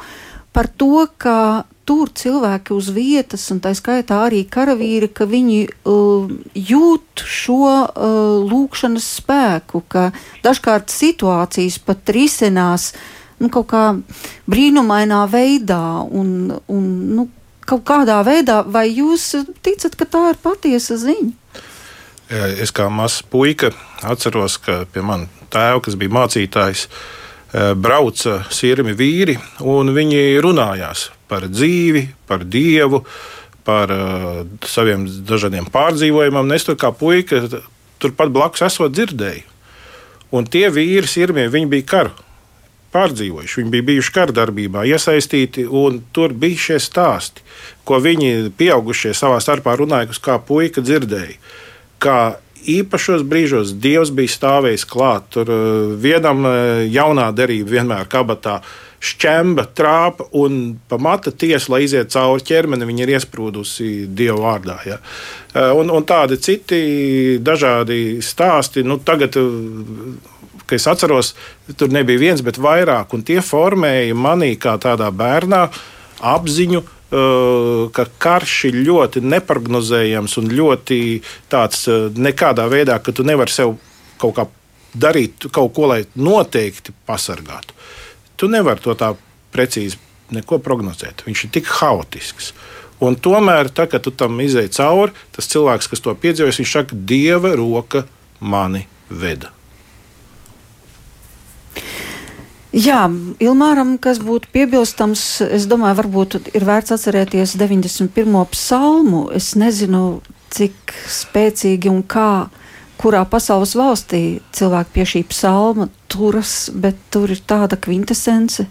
[0.53, 6.29] par to, ka tur cilvēki uz vietas, un tā skaitā arī karavīri, ka viņi uh,
[6.53, 10.11] jūt šo uh, lūkšanas spēku, ka
[10.45, 12.91] dažkārt situācijas pat risinās
[13.41, 13.83] nu, kaut kā
[14.51, 17.27] brīnumainā veidā, un, un nu,
[17.67, 19.31] kaut kādā veidā, vai jūs
[19.65, 21.33] ticat, ka tā ir patiesa ziņa?
[22.63, 23.73] Es kā mazs puika
[24.07, 29.35] atceros, ka pie manas tēva, kas bija mācītājs, uh, brauca sirmi vīri,
[29.67, 33.03] un viņi runājās par dzīvi, par dievu,
[33.67, 36.55] par uh, saviem dažādiem pārdzīvojumiem.
[36.55, 37.43] Es tur kā puika
[38.01, 39.47] turpat blakus esot dzirdēju.
[40.31, 42.30] Un tie vīri, sirmie, viņi bija karu
[42.93, 43.59] pārdzīvojuši.
[43.61, 47.43] Viņi bija bijuši kara darbībā, iesaistīti, un tur bija šie stāsti,
[47.87, 51.39] ko viņi pieaugušie savā starpā runāja, kā puika dzirdēja.
[52.01, 52.19] Kā
[52.69, 55.27] īpašos brīžos Dievs bija stāvējis klāt.
[55.33, 58.59] Tur uh, vienam uh, jaunā derība vienmēr kabatā
[59.01, 64.77] šķemba, trāpa un pamata tiesa, lai iziet cauri ķermeni, viņa ir iesprūdusi Dieva vārdā.
[64.85, 64.99] Ja.
[65.55, 66.81] Eh, un, un tādi citi
[67.41, 68.85] dažādi stāsti.
[68.85, 69.37] Nu, tagad,
[70.71, 71.33] eh, kad es atceros,
[71.77, 75.67] tur nebija viens, bet vairāk, un tie formēja manī kā tādā bērnā
[76.21, 76.83] apziņu.
[77.11, 80.99] Eh, ka karš ir ļoti neparedzējams un ļoti
[81.51, 81.83] tāds
[82.15, 83.75] nekādā veidā, ka tu nevari sev
[84.17, 84.47] kaut kā
[84.95, 87.75] darīt kaut ko, lai noteikti pasargātu.
[88.37, 89.13] Tu nevari to tā
[89.51, 89.99] precīzi
[90.31, 91.25] neko prognozēt.
[91.27, 92.53] Viņš ir tik haotisks.
[93.01, 96.95] Un tomēr, tā, kad tu tam izēji cauri, tas cilvēks, kas to piedzīvojis, viņš saka,
[96.95, 98.05] Dieva roka
[98.39, 99.51] mani veda.
[102.71, 103.03] Jā,
[103.43, 108.45] Ilmāram, kas būtu piebilstams, es domāju, varbūt ir vērts atcerēties 91.
[108.53, 109.25] psalmu.
[109.35, 110.21] Es nezinu,
[110.55, 112.47] cik spēcīgi un kā
[113.01, 118.67] kurā pasaules valstī cilvēki pie šī psalma turas, bet tur ir tāda kvintesence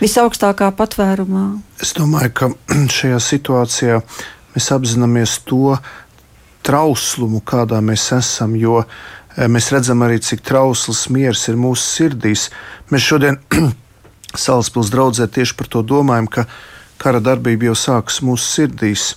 [0.00, 1.46] visaugstākā patvērumā.
[1.82, 2.50] Es domāju, ka
[2.98, 4.00] šajā situācijā
[4.56, 5.76] mēs apzināmies to
[6.66, 8.86] trauslumu, kādā mēs esam, jo e,
[9.36, 12.48] mēs redzam arī, cik trausls miers ir mūsu sirdīs.
[12.92, 13.40] Mēs šodien
[14.36, 16.46] Salaspils draudzē tieši par to domājam, ka
[17.00, 19.10] kara darbība jau sākas mūsu sirdīs,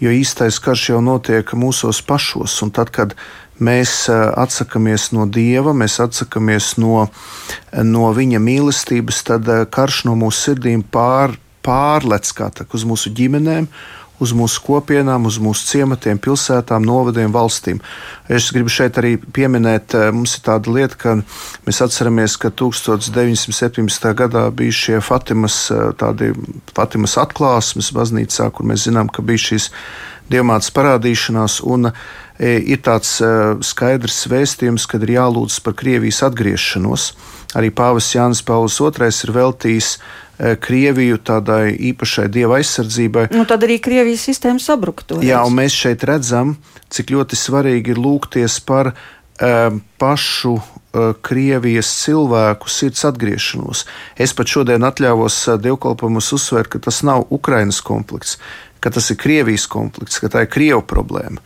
[0.00, 3.16] jo īstais karš jau notiek mūsos pašos, un tad, kad
[3.58, 7.08] mēs eh, atsakāmies no dieva, mēs atsakāmies no,
[7.72, 13.12] no viņa mīlestības, tad eh, karš no mūsu sirdīm pār, pārlec kā tā, uz mūsu
[13.14, 13.68] ģimenēm.
[14.22, 17.80] Uz mūsu kopienām, uz mūsu ciematiem, pilsētām, novadiem, valstīm.
[18.30, 21.14] Es gribu šeit arī pieminēt, eh, mums ir tāda lieta, ka
[21.66, 24.14] mēs atceramies, ka 1917.
[24.14, 25.72] gadā bija šie Fatimas,
[26.74, 29.70] Fatimas atklāsmes baznīcā, kur mēs zinām, ka bija šīs
[30.30, 31.60] diamāts parādīšanās.
[31.66, 31.92] Un, uh,
[32.34, 33.20] E, ir tāds
[33.62, 37.12] skaidrs vēstījums, ka ir jālūdz par Krievijas atgriešanos.
[37.54, 39.90] Arī Pāvests Jānis Pauls II ir veltījis
[40.38, 43.28] Krieviju tādai īpašai dieva aizsardzībai.
[43.34, 45.20] Nu, tad arī Krievijas sistēma sabruktu.
[45.24, 46.56] Jā, un mēs šeit redzam,
[46.90, 50.58] cik ļoti svarīgi ir lūgties par um, pašu
[51.22, 53.82] Krievijas cilvēku sirds atgriešanos.
[54.14, 58.36] Es pat šodien atļāvos dievkalpojumus uzsvērt, ka tas nav Ukrainas konflikts,
[58.78, 61.42] ka tas ir Krievijas konflikts, ka tā ir Krievijas problēma.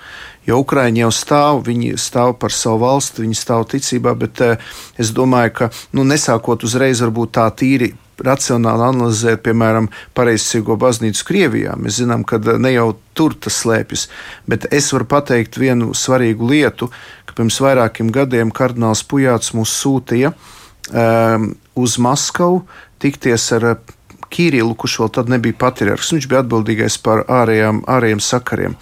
[0.48, 4.68] Jo Ukrāņi jau stāv, viņi stāv par savu valsti, viņi stāv ticībā, bet eh,
[5.00, 7.92] es domāju, ka nu, nesākot uzreiz varbūt tā tīri
[8.24, 11.76] racionāli analizēt, piemēram, pareizsīgo baznīcu Krievijā.
[11.80, 14.08] Mēs zinām, ka eh, ne jau tur tas slēpjas,
[14.50, 16.90] bet es varu pateikt vienu svarīgu lietu,
[17.28, 22.64] ka pirms vairākiem gadiem kardināls Pujāts mūs sūtīja um, uz Maskavu
[23.02, 23.94] tikties ar eh,
[24.28, 26.10] Kirilu, kurš vēl tad nebija patriarhs.
[26.12, 28.74] Viņš bija atbildīgais par ārējām, ārējiem sakariem.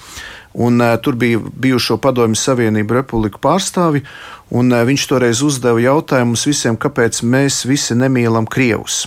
[0.57, 4.01] Un, uh, tur bija bijušo Padomju Savienību republiku pārstāvi,
[4.57, 9.05] un uh, viņš toreiz uzdeva jautājumu visiem, kāpēc mēs visi nemīlam Krievus.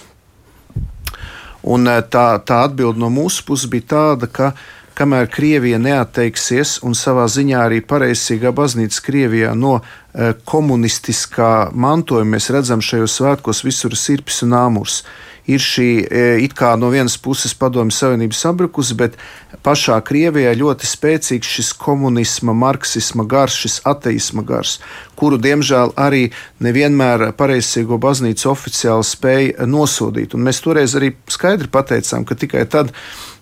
[1.64, 4.54] Un, uh, tā, tā atbilde no mūsu puses bija tāda, ka,
[5.00, 12.50] kamēr Krievija neatteiksies un savā ziņā arī pareizsīgā baznīca Krievijā no e, komunistiskā mantojuma, mēs
[12.52, 14.98] redzam šajos svētkos visur sirpes un āmurs
[15.50, 19.18] ir šī e, it kā no vienas puses padomju savienība sabrukusi, bet
[19.66, 24.78] pašā Krievijā ļoti spēcīgs šis komunisma, marksisma gars, šis ateisma gars,
[25.20, 26.30] kuru diemžēl arī
[26.64, 30.38] nevienmēr pareizsīgo baznīca oficiāli spēja nosodīt.
[30.38, 32.94] Un mēs toreiz arī skaidri pateicām, ka tikai tad,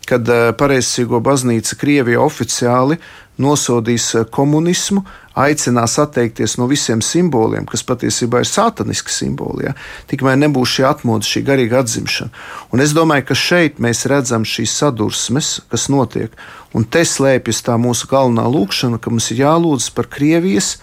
[0.07, 2.97] kad e, pareizsīgo baznīca Krievija oficiāli
[3.41, 5.03] nosodīs e, komunismu,
[5.37, 9.75] aicinās atteikties no visiem simboliem, kas patiesībā ir sātaniski simboli, ja?
[10.09, 12.33] tikmēr nebūs šī atmodu, šī garīga atzimšana.
[12.73, 16.33] Un es domāju, ka šeit mēs redzam šīs sadursmes, kas notiek.
[16.73, 20.77] Un te slēpjas tā mūsu galvenā lūkšana, ka mums ir jālūdz par Krievijas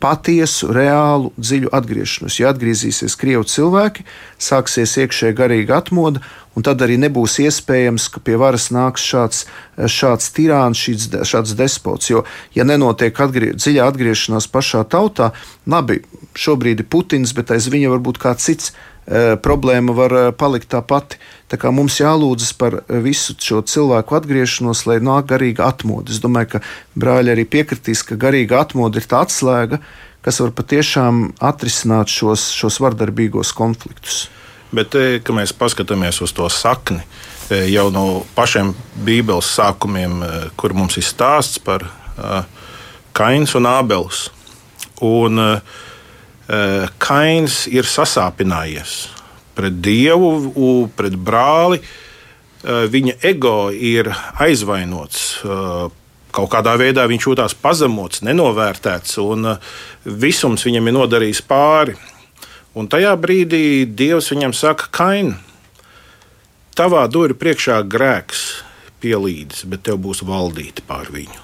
[0.00, 2.38] patiesu, reālu, dziļu atgriešanos.
[2.40, 4.06] Ja atgriezīsies krievu cilvēki,
[4.40, 6.22] sāksies iekšēji garīga atmoda,
[6.56, 9.44] un tad arī nebūs iespējams, ka pie varas nāks šāds,
[9.76, 12.10] šāds tirāns, šīds, šāds despots.
[12.10, 12.24] Jo,
[12.56, 15.30] ja nenotiek atgrie, dziļa atgriešanās pašā tautā,
[15.70, 16.00] labi,
[16.34, 18.72] šobrīd ir Putins, bet aiz viņa var būt kāds cits.
[19.08, 21.18] E, problēma var e, palikt tā pati.
[21.50, 26.12] Tā kā mums jālūdzas par visu šo cilvēku atgriešanos, lai nāk garīga atmodu.
[26.12, 26.62] Es domāju, ka
[27.00, 29.80] brāļi arī piekritīs, ka garīga atmodu ir tā atslēga,
[30.22, 34.28] kas var patiešām atrisināt šos, šos vardarbīgos konfliktus.
[34.70, 37.00] Bet, kad mēs paskatāmies uz to sakni,
[37.50, 38.70] jau no pašiem
[39.02, 40.20] Bībeles sākumiem,
[40.60, 41.88] kur mums ir stāsts par
[43.16, 44.28] Kains un Ābels.
[45.02, 45.40] Un
[46.98, 48.94] Kains ir sasāpinājies
[49.54, 51.80] pret dievu, pret brāli.
[52.64, 54.10] Viņa ego ir
[54.40, 55.42] aizvainots.
[56.30, 59.54] Kaut kādā veidā viņš jūtas pazemots, nenovērtēts, un
[60.04, 61.96] visums viņam ir nodarījis pāri.
[62.78, 65.32] Un tajā brīdī Dievs viņam saka, Kain,
[66.78, 68.44] tavā durvī priekšā grēks
[69.02, 71.40] pielīdis, bet tev būs valdīti pār viņu.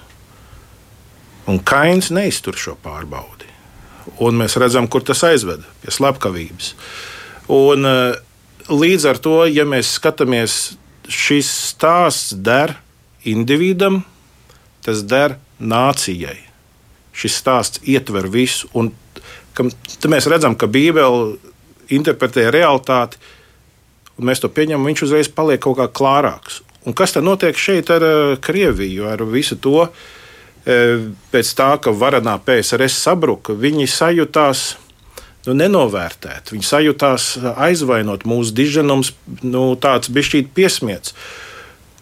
[1.51, 3.36] Un Kains neiztur šo pārbaudi.
[4.23, 6.73] Un mēs redzam, kur tas aizved pie slepkavības.
[7.53, 8.15] Un, eh,
[8.67, 10.75] līdz ar to, ja mēs skatāmies,
[11.07, 12.77] šis stāsts der
[13.23, 14.03] individam,
[14.83, 16.37] tas der nācijai.
[17.13, 18.67] Šis stāsts ietver visu.
[18.73, 18.91] Un,
[19.57, 21.37] mēs redzam, ka Bībele
[21.89, 23.17] interpretē realitāti,
[24.17, 26.61] un mēs to pieņemam, viņš uzreiz paliek kaut kā klārāks.
[26.85, 29.87] Un kas tad notiek šeit ar uh, Krieviju, ar visu to?
[29.87, 30.16] Uh,
[30.67, 34.63] pēc tā, ka varanā PSRS sabruka, viņi sajūtās
[35.47, 36.51] nu, nenovērtēt.
[36.51, 39.13] Viņi sajūtās aizvainot mūsu diženums,
[39.45, 41.15] nu, tāds bija šķīt piesmiets.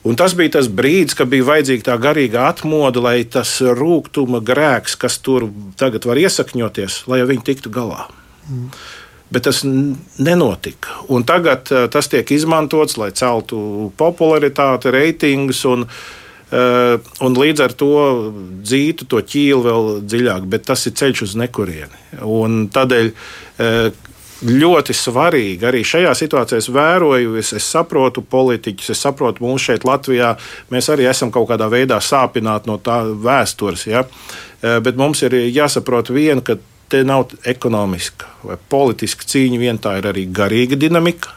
[0.05, 4.97] Un tas bija tas brīdis, kad bija vajadzīga tā garīga atmoda, lai tas rūkuma grēks,
[5.01, 5.47] kas tur
[5.79, 8.05] tagad var iesakņoties, lai viņi tiktu galā.
[8.45, 8.67] Mm.
[9.33, 10.99] Bet tas nenotika.
[11.09, 16.24] Un tagad uh, tas tiek izmantots, lai celtu popularitāti, reitingus un Uh,
[16.55, 17.91] un līdz ar to
[18.63, 22.01] dzītu to ķīlu vēl dziļāk, bet tas ir ceļš uz nekurieni.
[22.21, 24.03] Un tādēļ uh,
[24.45, 29.87] ļoti svarīgi arī šajā situācijā es vēroju, es, es saprotu politiķus, es saprotu mūsu šeit
[29.87, 30.35] Latvijā.
[30.71, 33.87] Mēs arī esam kaut kādā veidā sāpināti no tā vēstures.
[33.89, 34.05] Ja?
[34.05, 36.59] Uh, bet mums ir jāsaprot viena, ka
[36.91, 41.33] te nav ekonomiska vai politiska cīņa, vien tā ir arī garīga dinamika.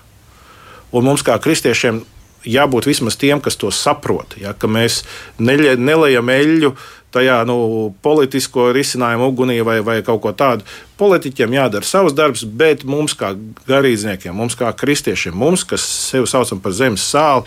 [0.93, 2.03] Un mums kā kristiešiem
[2.49, 4.37] jābūt vismaz tiem, kas to saprot.
[4.41, 5.03] Ja, ka mēs
[5.39, 6.73] neļa, nelējam eļļu
[7.15, 7.57] tajā nu,
[8.05, 10.67] politisko risinājumu ugunī vai, vai kaut ko tādu.
[11.01, 13.33] Politiķiem jādara savs darbs, bet mums, kā
[13.69, 17.47] garīdzniekiem, mums, kā kristiešiem, mums, kas sevi saucam par zemes sāli,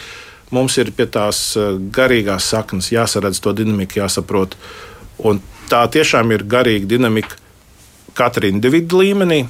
[0.51, 4.57] mums ir pie tās eh, garīgās saknes jāsaredz to dinamiku, jāsaprot.
[5.21, 7.37] Un tā tiešām ir garīga dinamika
[8.17, 9.45] katra individu līmenī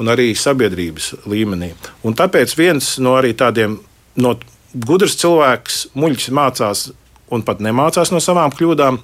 [0.00, 1.72] un arī sabiedrības līmenī.
[2.06, 3.78] Un tāpēc viens no tādiem
[4.16, 4.34] no
[4.74, 6.84] gudrs cilvēks, muļķis mācās
[7.32, 8.98] un pat nemācās no savām kļūdām,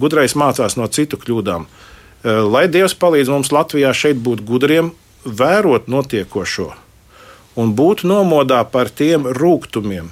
[0.00, 1.66] gudrais mācās no citu kļūdām.
[1.66, 4.92] Eh, lai Dievs palīdz mums Latvijā šeit būt gudriem,
[5.24, 6.70] vērot notiekošo
[7.60, 10.08] un būt nomodā par tiem rūkumiem,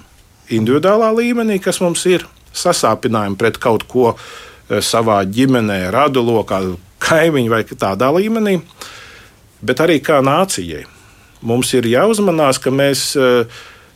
[0.53, 6.63] individuālā līmenī, kas mums ir, sasāpinājumi pret kaut ko eh, savā ģimenē, radulokā,
[6.99, 8.59] kaimiņu vai tādā līmenī,
[9.63, 10.85] bet arī kā nācijai.
[11.47, 13.47] Mums ir jāuzmanās, ka mēs uh,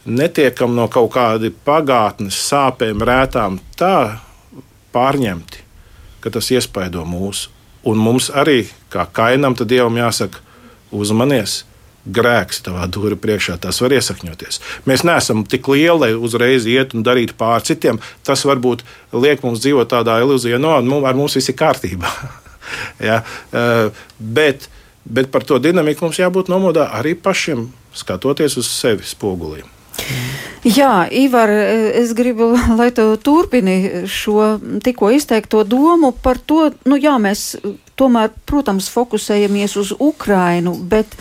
[0.05, 4.19] netiekam no kaut kāda pagātnes sāpēm, rētām tā
[4.95, 5.63] pārņemti,
[6.23, 7.51] ka tas iespaido mūsu.
[7.89, 10.43] Un mums arī, kā kainam, tad dievam jāsaka,
[10.95, 11.63] uzmanies.
[12.03, 14.59] Grēks tavā durvī priekšā, tas var iesakņoties.
[14.91, 18.01] Mēs neesam tik lieli, lai uzreiz iet un darītu pār citiem.
[18.27, 18.83] Tas varbūt
[19.15, 22.11] liek mums dzīvot tādā ilūzijā, no nu, ar mums viss ir kārtībā.
[23.09, 23.21] ja?
[23.55, 24.67] Eh, bet,
[25.07, 29.63] bet par to dinamiku mums jābūt nomodā arī pašiem, skatoties uz sevi spogulī.
[30.63, 37.17] Jā, Ivar, es gribu, lai tu turpini šo tikko izteikto domu par to, nu jā,
[37.19, 37.57] mēs
[37.99, 41.17] tomēr, protams, fokusējamies uz Ukrainu, bet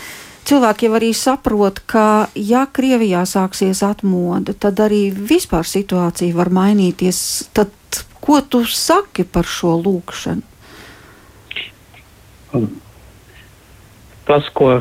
[0.48, 2.06] cilvēki jau arī saprot, ka
[2.38, 7.50] ja Krievijā sāksies atmoda, tad arī vispār situācija var mainīties.
[7.54, 7.74] Tad
[8.22, 10.42] ko tu saki par šo lūkšanu?
[14.26, 14.76] Tas, ko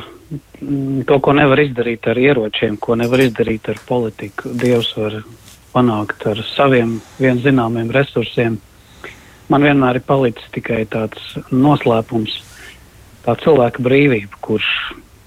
[1.07, 5.21] to, ko nevar izdarīt ar ieročiem, ko nevar izdarīt ar politiku, Dievs var
[5.73, 8.59] panākt ar saviem vien zināmiem resursiem.
[9.51, 12.37] Man vienmēr ir palicis tikai tāds noslēpums,
[13.25, 14.69] tā cilvēka brīvība, kurš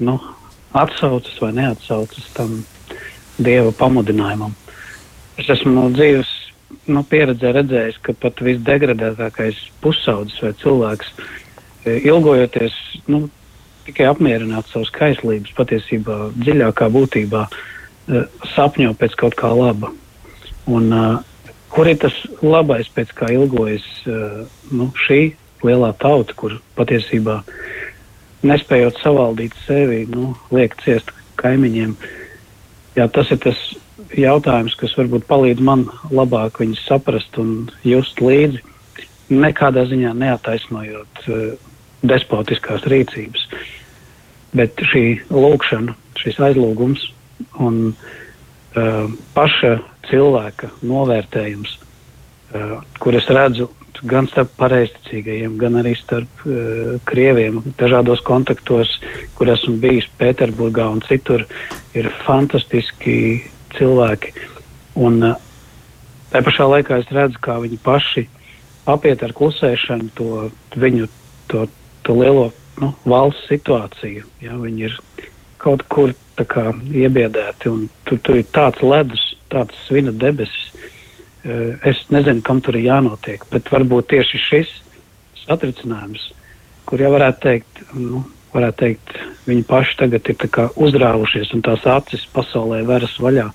[0.05, 0.17] nu,
[0.75, 2.63] atsaucas vai neatsaucas tam
[3.35, 4.55] Dieva pamudinājumam.
[5.39, 6.31] Es esmu no dzīves
[6.87, 11.11] nu, pieredzē redzējis, ka pat visdegradētākais pusaudzis vai cilvēks,
[11.85, 12.77] e, ilgojoties
[13.11, 13.25] nu,
[13.87, 19.93] tikai apmierināt savas kaislības, patiesībā dziļākā būtībā uh, sapņo pēc kaut kā laba.
[20.71, 26.59] Un, uh, kur ir tas labais, pēc kā ilgojas uh, nu, šī lielā tauta, kur
[26.79, 27.41] patiesībā
[28.45, 31.97] nespējot savaldīt sevi, nu, liek ciest kaimiņiem?
[32.95, 33.61] Jā, tas ir tas
[34.15, 38.63] jautājums, kas varbūt palīdz man labāk viņus saprast un just līdzi,
[39.35, 41.25] nekādā ziņā neataisnojot
[42.05, 43.47] despotiskās rīcības.
[44.55, 47.09] Bet šī lūkšana, šis aizlūgums
[47.63, 53.71] un uh, paša cilvēka novērtējums, uh, kur es redzu
[54.05, 58.99] gan starp pareizticīgajiem, gan arī starp uh, krieviem, dažādos kontaktos,
[59.39, 61.47] kur esmu bijis Pēterburgā un citur,
[61.97, 63.17] ir fantastiski
[63.75, 64.35] cilvēki.
[65.03, 65.39] Un uh,
[66.31, 68.29] tā pašā laikā es redzu, kā viņi paši
[68.91, 71.09] apiet ar klusēšanu to viņu
[71.49, 71.67] to
[72.05, 72.51] to lielo
[72.83, 74.27] nu, valsts situāciju.
[74.45, 74.99] Ja, viņi ir
[75.63, 80.71] kaut kur kā, iebiedēti, un tur, tur ir tāds ledus, tāds svina debesis.
[81.45, 84.73] Eh, es nezinu, kam tur ir jānotiek, bet varbūt tieši šis
[85.45, 86.31] satricinājums,
[86.89, 89.15] kur jau varētu teikt, nu, varētu teikt,
[89.49, 93.49] viņi paši tagad ir uzrāvušies un tās acis pasaulē veras vaļā.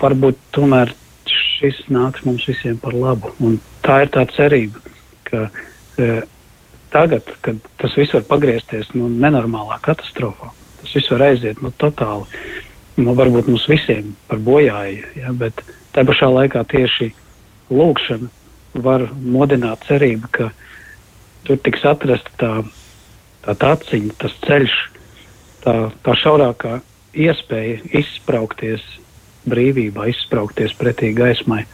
[0.00, 0.92] Varbūt tomēr
[1.30, 3.32] šis nāks mums visiem par labu.
[3.40, 4.82] Un tā ir tā cerība,
[5.28, 6.08] ka e,
[6.96, 12.24] tagad, kad tas viss var pagriezties nu, nenormālā katastrofā, tas viss var aiziet nu, totāli,
[12.96, 15.60] nu, varbūt mums visiem par bojāju, ja, bet
[15.92, 17.10] tā pašā laikā tieši
[17.68, 20.50] lūkšana var modināt cerību, ka
[21.46, 22.52] tur tiks atrasta tā,
[23.44, 24.76] tā taciņa, tas ceļš,
[25.64, 25.74] tā,
[26.04, 26.78] tā šaurākā
[27.16, 28.84] iespēja izspraukties
[29.48, 31.64] brīvībā, izspraukties pretī gaismai,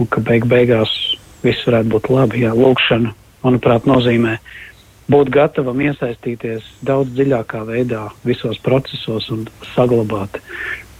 [0.00, 0.92] un ka beig beigās
[1.44, 2.44] viss varētu būt labi.
[2.44, 3.12] Jā, lūkšana
[3.44, 4.38] manuprāt, nozīmē
[5.10, 10.38] būt gatavam iesaistīties daudz dziļākā veidā visos procesos un saglabāt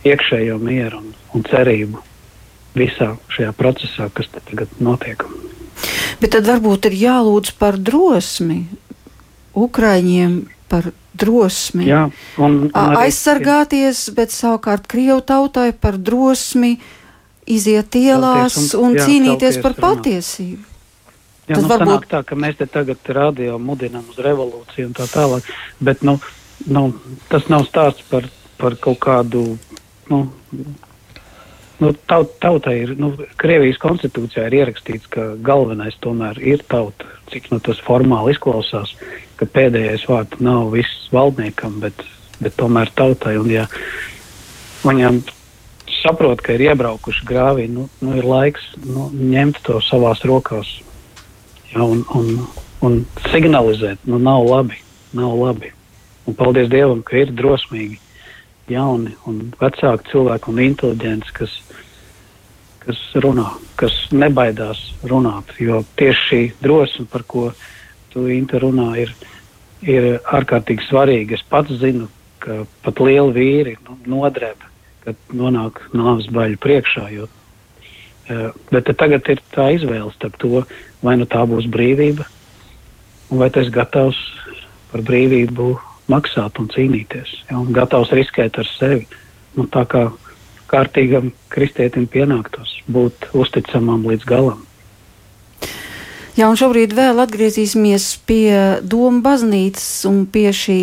[0.09, 2.01] iekšējo mieru un, un cerību
[2.75, 5.23] visā šajā procesā, kas tagad notiek.
[6.21, 8.65] Bet tad varbūt ir jālūdz par drosmi
[9.59, 10.35] Ukraiņiem,
[10.71, 12.05] par drosmi Jā,
[12.39, 16.77] un, un arī, aizsargāties, bet savukārt Krievu tautai par drosmi
[17.51, 20.70] iziet ielās un, un jā, cīnīties par patiesību.
[21.51, 25.09] Jā, tas nu, varbūt tā, ka mēs te tagad radio mudinām uz revolūciju un tā
[25.11, 25.49] tālāk,
[25.83, 26.21] bet nu,
[26.71, 26.85] nu,
[27.33, 28.29] tas nav stāsts par,
[28.61, 29.43] par kaut kādu.
[30.11, 30.29] Nu,
[31.81, 37.07] Nu, taut, tautai ir, nu, Krievijas konstitūcijā ir ierakstīts, ka galvenais tomēr ir tauta.
[37.33, 38.93] Cik nu, tas formāli izklausās,
[39.41, 42.05] ka pēdējais vārds nav viss valdniekam, bet,
[42.37, 43.39] bet tomēr tautai.
[43.41, 43.65] Un, ja
[44.85, 45.23] viņam
[46.03, 50.77] saprot, ka ir iebraukuši grāvī, nu, nu ir laiks nu, ņemt to savās rokās
[51.75, 52.47] ja, un, un,
[52.87, 53.01] un
[53.31, 54.81] signalizēt, nu nav labi,
[55.17, 55.73] nav labi.
[56.29, 57.99] Un paldies Dievam, ka ir drosmīgi
[58.71, 61.57] jauni un vecāki cilvēki un inteliģenti, kas,
[62.85, 63.49] kas runā,
[63.81, 65.51] kas nebaidās runāt.
[65.63, 67.51] Jo tieši šī drosme, par ko
[68.13, 69.15] tu Inta runā, ir,
[69.83, 71.39] ir ārkārtīgi svarīga.
[71.39, 72.09] Es pats zinu,
[72.43, 74.63] ka pat lieli vīri nu, nodrēb,
[75.05, 77.09] kad nonāk nāves baļu priekšā.
[77.15, 77.29] Jo,
[78.71, 80.65] bet tagad ir tā izvēle starp to,
[81.05, 82.27] vai nu tā būs brīvība,
[83.31, 84.19] vai tas gatavs
[84.91, 85.71] par brīvību
[86.11, 89.07] maksāt un cīnīties, ja, un gatavs riskēt ar sevi.
[89.59, 90.09] Nu, tā kā
[90.71, 94.67] kārtīgam kristietim pienāktos būt uzticamam līdz galam.
[96.39, 98.53] Jā, un šobrīd vēl atgriezīsimies pie
[98.87, 100.81] Doma baznīcas un pie šī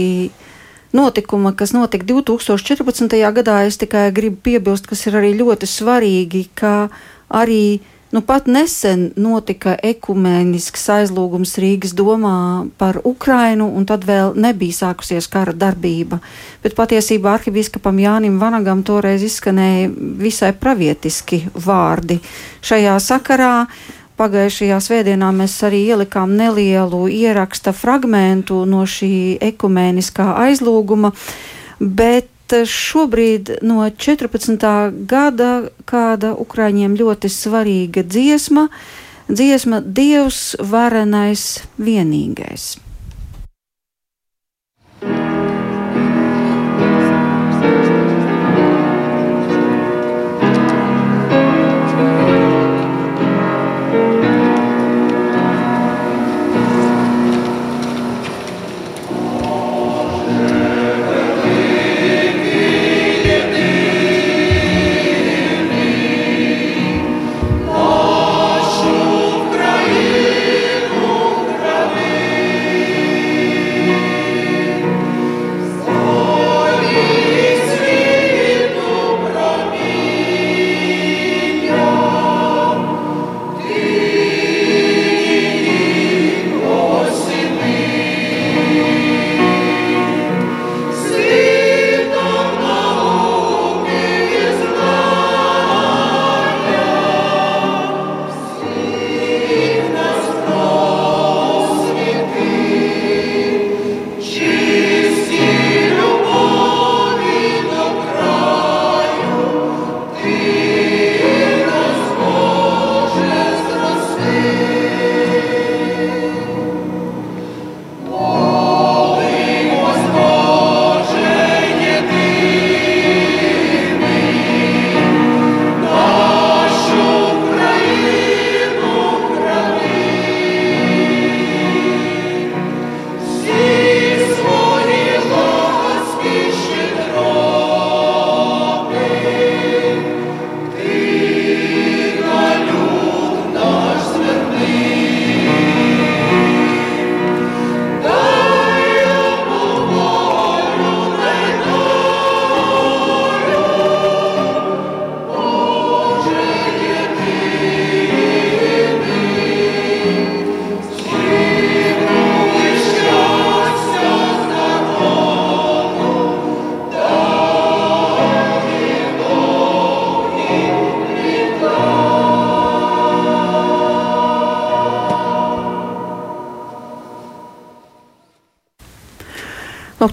[0.93, 3.15] notikuma, kas notika 2014.
[3.33, 3.61] gadā.
[3.67, 6.89] Es tikai gribu piebilst, kas ir arī ļoti svarīgi, ka
[7.29, 7.79] arī
[8.11, 15.27] Nu, pat nesen notika ekumēnisks aizlūgums Rīgas domā par Ukrainu, un tad vēl nebija sākusies
[15.27, 16.21] kara darbība.
[16.63, 19.89] Bet patiesībā arhibīskapam Jānim Vanagam toreiz izskanēja
[20.23, 22.21] visai pravietiski vārdi.
[22.63, 23.51] Šajā sakarā
[24.17, 31.11] pagājušajā svētdienā mēs arī ielikām nelielu ieraksta fragmentu no šī ekumēniskā aizlūguma,
[31.83, 34.63] bet šobrīd no 14.
[35.09, 35.51] gada
[35.85, 38.67] kāda Ukraiņiem ļoti svarīga dziesma,
[39.27, 42.86] dziesma Dievs varenais vienīgais.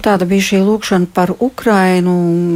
[0.05, 2.13] Tāda bija šī lūkšana par Ukrainu.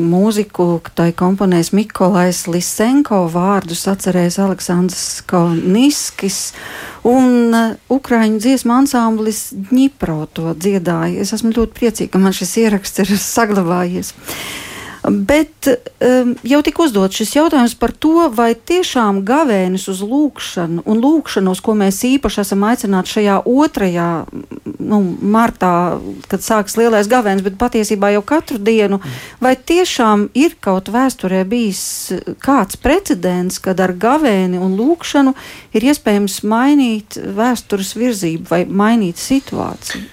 [0.10, 6.39] Mūziku tai komponēs Mikolais Lisenko, vārdus atcerēs Aleksandrs Kalniskis.
[7.10, 11.24] Un uh, Ukrāņu dziesmu ansamblis Dņipro to dziedāja.
[11.24, 14.14] Es esmu ļoti priecīga, ka man šis ieraksts ir saglabājies.
[15.04, 21.00] Bet um, jau tika uzdots šis jautājums par to, vai tiešām gavēnis uz lūkšanu un
[21.00, 24.10] lūkšanos, ko mēs īpaši esam aicināti šajā otrajā
[24.76, 25.72] nu, martā,
[26.32, 29.00] kad sāks lielais gavēnis, bet patiesībā jau katru dienu,
[29.39, 31.84] vai tiešām ir kaut vēsturē bijis
[32.43, 35.36] kāds precedents, kad ar gavēni un lūkšanu
[35.80, 40.04] ir iespējams mainīt vēstures virzību vai mainīt situāciju?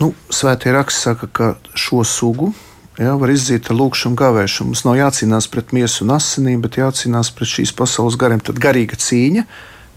[0.00, 2.54] Nu, Svētie raksts saka, ka šo sugu
[2.98, 4.72] Jā, var iziet ar lūkšanu, gavēšanu.
[4.72, 8.42] Mums nav jācīnās pret miesu un asinīm, bet jācīnās pret šīs pasaules gariem.
[8.42, 9.44] Tad garīga cīņa,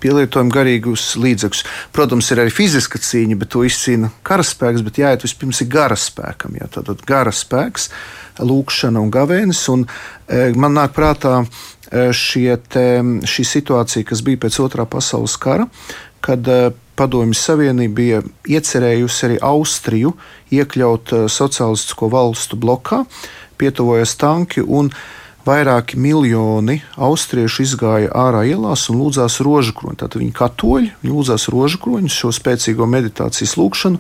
[0.04, 1.64] pielietojam garīgus līdzekļus.
[1.96, 6.60] Protams, ir arī fiziska cīņa, bet to izcīna karaspēks, bet jāiet vispirms ir gara spēkam.
[6.62, 7.90] Jā, tad gara spēks,
[8.44, 9.66] lūkšana un gavēnis.
[9.74, 9.88] Un,
[10.30, 12.88] e, man nāk prātā e, te,
[13.34, 15.66] šī situācija, kas bija pēc otrā pasaules kara,
[16.24, 16.62] kad e,
[16.96, 20.14] Padomju Savienība bija iecerējusi arī Austriju
[20.54, 23.04] iekļaut eh, sociālistisko valstu blokā,
[23.58, 24.92] pietuvojas tanki un
[25.48, 30.00] vairāki miljoni austriešu izgāja ārā ielās un lūdzās rožakroņu.
[30.04, 34.00] Tātad viņi katoļi, viņi lūdzās rožakroņus, šo spēcīgo meditācijas lūgšanu,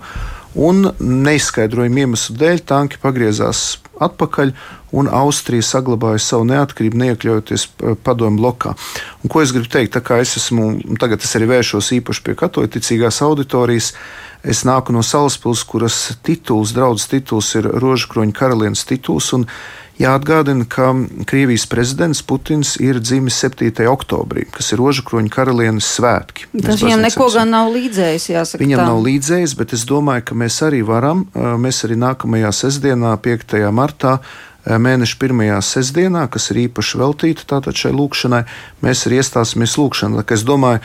[0.55, 3.63] un neizskaidrojumu iemeslu dēļ tanki pagriezās
[4.03, 4.53] atpakaļ,
[4.93, 8.75] un Austrija saglabāja savu neatkarību, neiekļaujoties eh, padomu blokā.
[9.23, 12.35] Un, ko es gribu teikt, tā kā es esmu, tagad es arī vēršos īpaši pie
[12.43, 13.93] katoļticīgās auditorijas,
[14.43, 19.31] es nāku no Salaspils, kuras tituls, draudzes tituls ir Rožakroņa karalienes tituls.
[20.01, 20.89] Jāatgādina, ka
[21.29, 23.69] Krievijas prezidents Putins ir dzimis 7.
[23.91, 26.47] oktobrī, kas ir Rožakroņa karalienes svētki.
[26.65, 28.63] Tas viņam neko gan nav līdzējis, jāsaka.
[28.63, 28.87] Viņam tā.
[28.89, 33.59] nav līdzējis, bet es domāju, ka mēs arī varam, mēs arī nākamajā sestdienā, 5.
[33.69, 34.17] martā,
[34.65, 38.43] mēneša pirmajā sestdienā, kas ir īpaši veltīta tātad šai lūkšanai,
[38.83, 40.23] mēs arī iestāsimies lūkšanā.
[40.33, 40.81] Es domāju,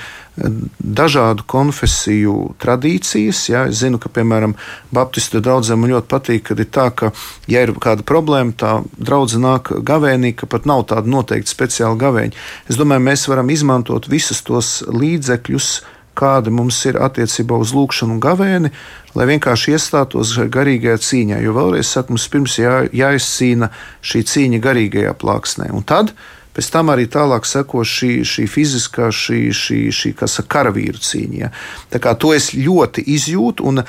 [0.78, 3.42] dažādu konfesiju tradīcijas.
[3.50, 4.56] Ja, es zinu, ka, piemēram,
[4.94, 7.12] Baptistu draugiem ļoti patīk, kad ir tā, ka,
[7.50, 12.42] ja ir kāda problēma, tā draudzene nāk gavēnī, ka pat nav tāda noteikti speciāla gavēņa.
[12.70, 15.70] Es domāju, mēs varam izmantot visus tos līdzekļus,
[16.18, 18.72] kādi mums ir attiecībā uz lūkšanu un gavēni,
[19.18, 21.38] lai vienkārši iestātos garīgajā cīņā.
[21.44, 23.70] Jo vēlreiz saku, mums pirms jā, jāizcīna
[24.02, 25.70] šī cīņa garīgajā plāksnē.
[25.74, 26.14] Un tad
[26.58, 31.36] Pēc tam arī tālāk seko šī, šī fiziskā, šī, šī, šī saka, karavīru cīņa.
[31.38, 31.50] Ja.
[31.92, 33.84] Tā kā to es ļoti izjūtu, un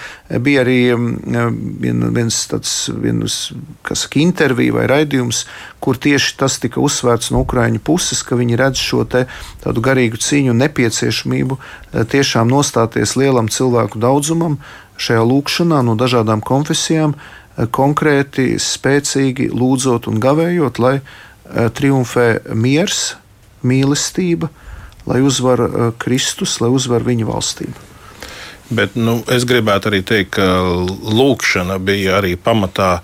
[0.45, 3.38] bija arī mm, vien, viens tāds viens,
[3.89, 5.47] saka, intervija vai raidījums,
[5.82, 10.53] kur tieši tas tika uzsvērts no Ukraiņu puses, ka viņi redz šo tādu garīgu cīņu
[10.53, 14.59] un nepieciešamību eh, tiešām nostāties lielam cilvēku daudzumam
[15.01, 20.99] šajā lūkšanā no dažādām konfesijām, eh, konkrēti, spēcīgi lūdzot un gavējot, lai
[21.75, 23.15] triumfē miers,
[23.65, 24.49] mīlestība,
[25.09, 27.87] lai uzvar eh, Kristus, lai uzvar viņa valstību.
[28.69, 30.45] Bet nu, es gribētu arī teikt, ka
[31.09, 32.99] lūkšana bija arī pamatā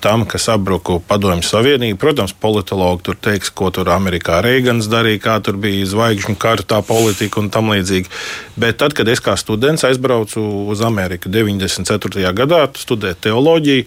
[0.00, 1.98] tam, kas sabruka Padomju Savienību.
[2.00, 7.42] Protams, politologi tur teiks, ko tur Amerikā Reigans darīja, kā tur bija zvaigžņu kartā politika
[7.42, 8.08] un tam līdzīgi.
[8.56, 12.32] Bet tad, kad es kā students aizbraucu uz Ameriku 94.
[12.38, 13.84] gadā studēt teoloģiju,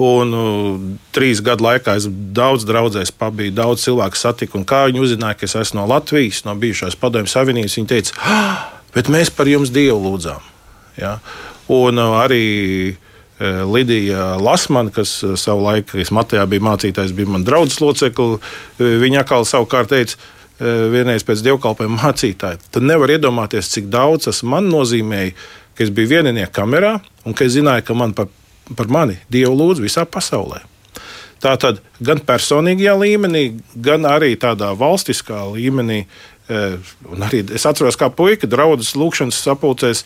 [0.00, 0.76] Un uh,
[1.12, 4.62] trīs gadu laikā es daudz draudzēs pabiju, daudz cilvēku satiku.
[4.64, 8.62] Kā viņi uzzināja, ka es esmu no Latvijas, no bijušās padomju savienības, viņi teica, ah,
[8.96, 10.40] bet mēs par jums Dievu lūdzām.
[10.96, 11.18] Ja?
[11.68, 12.46] Un uh, arī
[12.96, 18.40] uh, Lidija Lasmana, kas uh, savu laiku, kad Matejā bija mācītājs, bija mans draugs loceklis,
[18.40, 20.20] uh, viņa atkal savukārt teica,
[20.62, 22.60] vienreiz pēc dievkalpojuma mācītāja.
[22.70, 25.32] Tad nevar iedomāties, cik daudz tas man nozīmēja,
[25.74, 28.28] ka es biju vieninieks kamerā un ka es zināju, ka man par
[28.76, 30.62] par mani Dievu lūdzu visā pasaulē.
[31.42, 36.04] Tā tad gan personīgajā līmenī, gan arī tādā valstiskā līmenī.
[36.52, 36.76] Eh,
[37.10, 40.04] un arī es atceros, kā puika draudzes lūkšanas sapulcēs,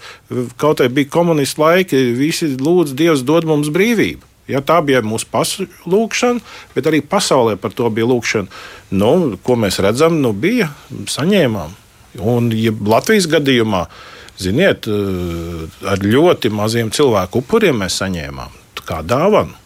[0.61, 4.25] kaut arī bija komunistu laiki, visi lūdz Dievs dod mums brīvību.
[4.49, 6.41] Ja, tā bija mūsu lūkšana,
[6.77, 8.47] bet arī pasaulē par to bija lūkšana.
[8.95, 10.71] Nu, ko mēs redzam, nu, bija
[11.11, 11.75] saņēmām.
[12.23, 14.05] Un ja Latvijas gadījumā uh,
[14.37, 18.53] Ziniet, eh, ar ļoti maziem cilvēku upuriem mēs saņēmām
[18.87, 19.57] kā dāvanu.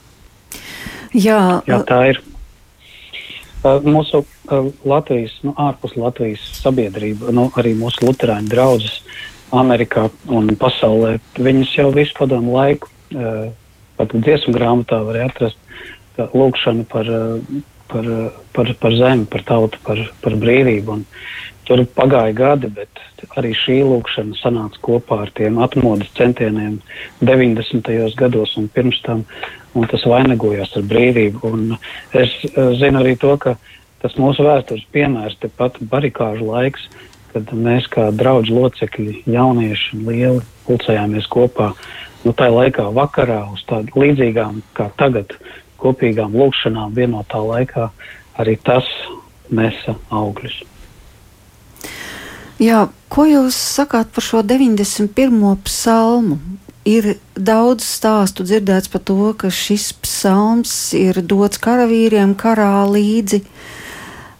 [1.12, 2.20] Jā, Jā tā ir.
[3.64, 9.00] Eh, mūsu eh, Latvijas, nu, ārpus Latvijas sabiedrība, nu, arī mūsu luterāņu draugus
[9.50, 12.86] Amerikā un pasaulē, viņas jau visu padomu laiku,
[13.98, 15.58] pat dziesmu grāmatā var atrast
[16.14, 17.10] lūkšanu par,
[17.90, 18.06] par,
[18.54, 20.94] par, par zemi, par tautu, par, par brīvību.
[20.94, 21.02] Un,
[21.70, 23.00] Tur pagāja gadi, bet
[23.38, 26.80] arī šī lūkšana sanāca kopā ar tiem atmodas centieniem
[27.22, 27.90] 90.
[28.18, 29.20] gados un pirms tam,
[29.78, 31.44] un tas vainagojās ar brīvību.
[31.46, 31.76] Un
[32.18, 33.54] es uh, zinu arī to, ka
[34.02, 36.88] tas mūsu vēstures piemērs, tepat barikāžu laiks,
[37.30, 41.70] kad mēs kā draugi locekļi, jaunieši lieli pulcējāmies kopā.
[42.24, 45.38] Nu, tā laikā vakarā uz tādām līdzīgām kā tagad
[45.78, 47.86] kopīgām lūkšanām vienotā laikā
[48.42, 48.90] arī tas
[49.54, 50.64] nesa augļus.
[52.60, 55.08] Jā, ko jūs sakāt par šo 91.
[55.64, 56.36] psalmu?
[56.84, 63.40] Ir daudz stāstu dzirdēts par to, ka šis psalms ir dots karavīriem karā līdzi,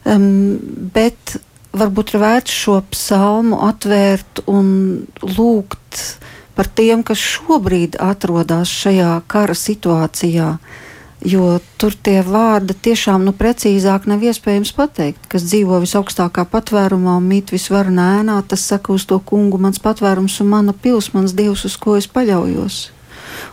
[0.04, 0.58] um,
[0.92, 1.38] bet
[1.72, 4.68] varbūt ir vērts šo psalmu atvērt un
[5.24, 6.04] lūgt
[6.56, 10.52] par tiem, kas šobrīd atrodas šajā kara situācijā.
[10.60, 10.89] Uh,
[11.26, 15.28] jo tur tie vārdi tiešām nu, precīzāk nav iespējams pateikt.
[15.30, 20.40] Kas dzīvo visaugstākā patvērumā un mīt visvarenā ēnā, tas saka uz to kungu mans patvērums
[20.40, 22.82] un mana pils, mans dievs, uz ko es paļaujos.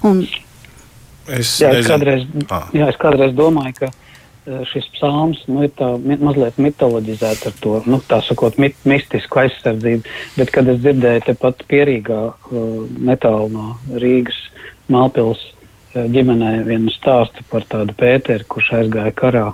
[0.07, 0.23] Un,
[1.27, 2.69] es, jā, es kādreiz, ah.
[2.75, 7.75] jā, es kādreiz domāju, ka e, šis psalms nu, ir tā, mazliet mitoloģizēts ar to,
[7.89, 13.69] nu, tā sakot, mit, mistisku aizsardzību, bet kad es dzirdēju tepat pierīgā uh, netālu no
[13.99, 14.39] Rīgas
[14.91, 15.43] Malpils
[16.13, 19.45] ģimenē vienu stāstu par tādu Pēteru, kurš aizgāja karā.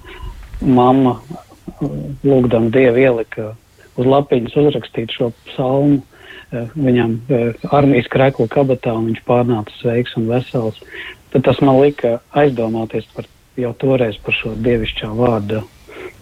[0.63, 1.17] Mamma,
[2.23, 3.51] lūgdama Dievu, ielika
[3.99, 6.01] uz lapiņas uzrakstīt šo psalmu.
[6.53, 7.15] Viņam
[7.73, 10.77] armijas krēklu kabatā, un viņš pārnāca sveiks un vesels.
[11.33, 13.25] Tad tas man lika aizdomāties par
[13.57, 15.63] jau toreiz par šo dievišķā vārda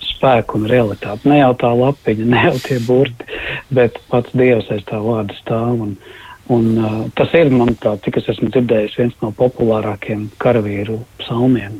[0.05, 1.27] spēku un realitāti.
[1.27, 3.27] Ne jau tā lapiņa, ne jau tie burti,
[3.75, 5.83] bet pats Dievs aiz tā vārda stāv.
[5.83, 10.99] Un, uh, Un, uh, tas ir, manuprāt, cik es esmu dzirdējis, viens no populārākajiem karavīru
[11.21, 11.79] psalmiem.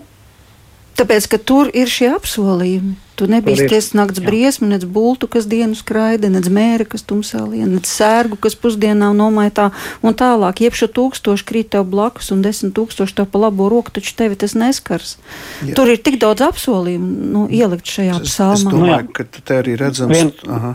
[1.02, 2.94] Tāpēc, ka tur ir šie apsolījumi.
[3.18, 7.70] Tu nebija tiesas nakts briesmu, nec bultu, kas dienu skraida, nec mēra, kas tumsā lien,
[7.74, 9.70] nec sērgu, kas pusdienā nomaitā
[10.06, 10.64] un tālāk.
[10.66, 14.58] Jebšu tūkstoši krīt tev blakus un desmit tūkstoši tev pa labo roku, taču tevi tas
[14.58, 15.16] neskars.
[15.62, 15.76] Jā.
[15.78, 18.58] Tur ir tik daudz apsolījumu nu, ielikt šajā psalmā.
[18.58, 20.18] Es domāju, ka te arī redzams.
[20.18, 20.74] Vien, aha,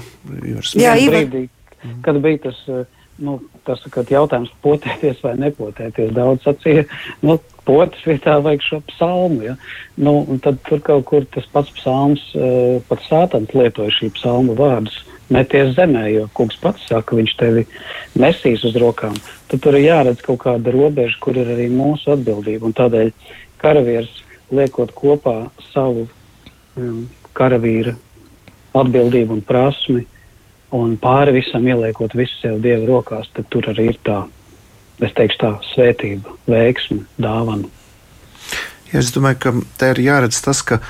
[0.75, 1.27] jā, Ivar.
[1.27, 1.47] Brīdī,
[2.07, 2.63] kad bija tas,
[3.23, 3.37] nu,
[3.67, 6.85] tas jautājums potēties vai nepotēties, daudz sacīja,
[7.25, 9.43] nu, potes vietā vajag šo psalmu.
[9.49, 9.57] Ja?
[9.99, 15.03] Nu, tad tur kaut kur tas pats psalms, uh, pat sātans lietoja šī psalma vārdus.
[15.33, 17.65] Meties zemē, jo kungs pats saka, viņš tevi
[18.15, 19.17] nesīs uz rokām.
[19.51, 22.69] Tad tur ir jāredz kaut kāda robeža, kur ir arī mūsu atbildība.
[22.69, 23.11] Un tādēļ
[23.59, 24.23] karavīrs
[24.55, 26.07] liekot kopā savu
[26.79, 27.97] um, karavīra
[28.77, 30.05] atbildību un prasmi,
[30.75, 34.25] un pāri visam ieliekot visu sev Dieva rokās, tad tur arī ir tā
[35.05, 37.69] es teikšu tā, svētība, veiksme, dāvana.
[38.93, 40.81] Ja es domāju, ka te ir jāredz tas, ka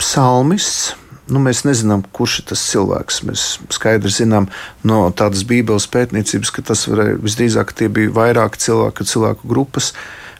[0.00, 0.94] psalmists.
[1.26, 3.16] Nu, mēs nezinām, kurš ir tas cilvēks.
[3.26, 4.44] Mēs skaidri zinām
[4.86, 9.90] no tādas bībeles pētniecības, ka tas varēja visdrīzāk tie bija vairāki cilvēki, cilvēku grupas,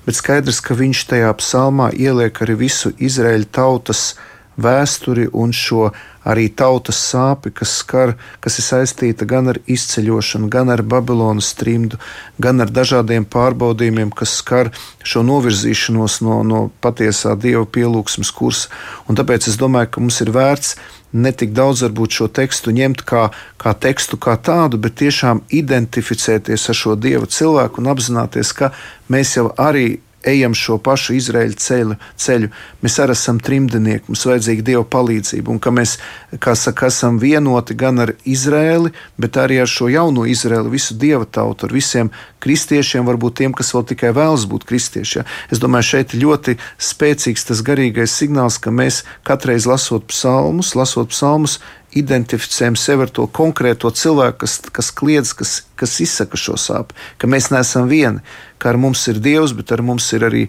[0.07, 4.13] bet skaidrs, ka viņš tajā psalmā ieliek arī visu Izraēļa tautas
[4.57, 5.91] vēsturi un šo
[6.27, 12.01] arī tautas sāpi, kas skar, kas ir saistīta gan ar izceļošanu, gan ar Babilonas trimdu,
[12.43, 14.73] gan ar dažādiem pārbaudījumiem, kas skar
[15.07, 18.73] šo novirzīšanos no, no patiesā dieva pielūgsmes kursa.
[19.07, 20.75] Un tāpēc es domāju, ka mums ir vērts
[21.17, 23.29] ne tik daudz varbūt šo tekstu ņemt kā,
[23.63, 28.73] kā tekstu kā tādu, bet tiešām identificēties ar šo dieva cilvēku un apzināties, ka
[29.13, 32.49] mēs jau arī ejam šo pašu Izraēļa ceļu, ceļu.
[32.83, 35.97] Mēs arī esam trimdnieki, mums vajadzīga Dieva palīdzība, un ka mēs,
[36.43, 41.27] kā saka, esam vienoti gan ar Izraēli, bet arī ar šo jauno Izraēlu, visu Dieva
[41.27, 42.11] tautu, ar visiem
[42.43, 45.19] kristiešiem, varbūt tiem, kas vēl tikai vēlas būt kristieši.
[45.21, 45.27] Ja?
[45.53, 51.61] Es domāju, šeit ļoti spēcīgs tas garīgais signāls, ka mēs katreiz lasot psalmus, lasot psalmus,
[51.97, 57.31] identificējam sevi ar to konkrēto cilvēku, kas, kas kliedz, kas, kas izsaka šo sāpju, ka
[57.31, 58.23] mēs neesam vieni,
[58.61, 60.47] ka ar mums ir Dievs, bet ar mums ir arī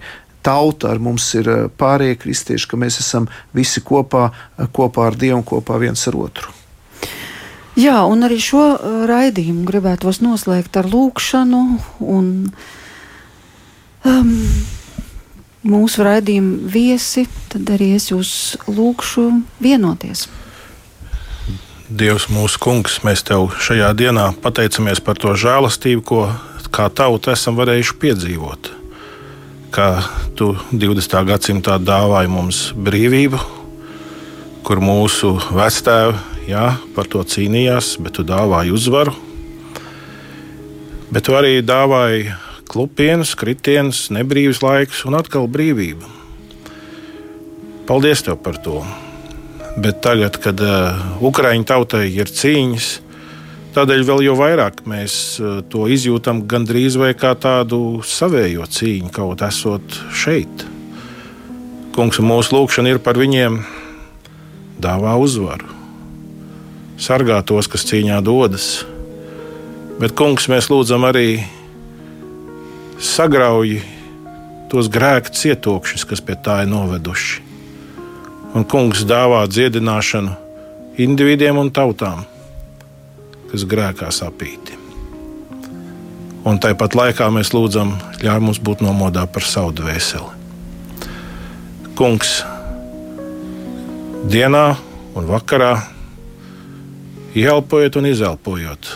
[0.47, 5.19] tauta, ar mums ir eh, pārējie kristieši, ka mēs esam visi kopā, eh, kopā ar
[5.19, 6.53] Dievu un kopā viens ar otru.
[7.77, 11.61] Jā, un arī šo eh, raidījumu gribētu noslēgt ar lūkšanu.
[12.15, 12.31] Un,
[14.07, 14.33] um,
[15.67, 18.31] mūsu raidījuma viesi, tad arī es jūs
[18.71, 19.29] lūkšu
[19.63, 20.27] vienoties.
[21.87, 26.25] Dievs, mūsu kungs, mēs tev šajā dienā pateicamies par to žēlastību, ko
[26.67, 28.67] kā tauta esam varējuši piedzīvot.
[29.71, 29.85] Kā
[30.35, 31.15] tu 20.
[31.29, 33.39] gadsimtā dāvāji mums brīvību,
[34.67, 39.15] kur mūsu vectēvi jā, par to cīnījās, bet tu dāvāji uzvaru.
[41.07, 42.33] Bet tu arī dāvāji
[42.67, 46.15] klupienus, kritienus, nebrīvus laikus un atkal brīvību.
[47.87, 48.81] Paldies tev par to!
[49.77, 52.87] Bet tagad, kad uh, Ukraiņu tautai ir cīņas,
[53.75, 59.45] tādēļ vēl jau vairāk mēs uh, to izjūtam gandrīz vai kā tādu savējo cīņu, kaut
[59.45, 60.65] esot šeit.
[61.93, 63.61] Kungs, mūsu lūkšana ir par viņiem,
[64.81, 65.69] dāvā uzvaru,
[66.97, 68.81] sargā tos, kas cīņā dodas.
[70.01, 71.43] Bet, kungs, mēs lūdzam arī
[72.97, 73.77] sagrauj
[74.73, 77.46] tos grēku cietokšus, kas pie tā ir noveduši
[78.55, 80.35] un kungs dāvā dziedināšanu
[81.01, 82.23] individiem un tautām,
[83.51, 84.75] kas grēkā sapīti.
[86.47, 90.31] Un tāpat laikā mēs lūdzam, ļauj mums būt nomodā par savu dvēseli.
[91.97, 92.37] Kungs,
[94.31, 94.65] dienā
[95.17, 95.73] un vakarā
[97.35, 98.93] ieelpojot un izelpojot,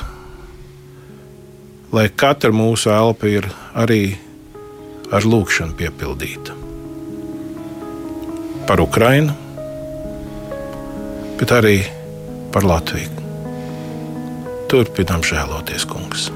[1.91, 4.03] lai katra mūsu elpa ir arī
[5.11, 6.60] ar lūgšanu piepildīta
[8.70, 9.32] Par Ukrajinu,
[11.38, 11.78] bet arī
[12.52, 13.12] par Latviju.
[14.70, 16.30] Turpinām žēloties, Kungs.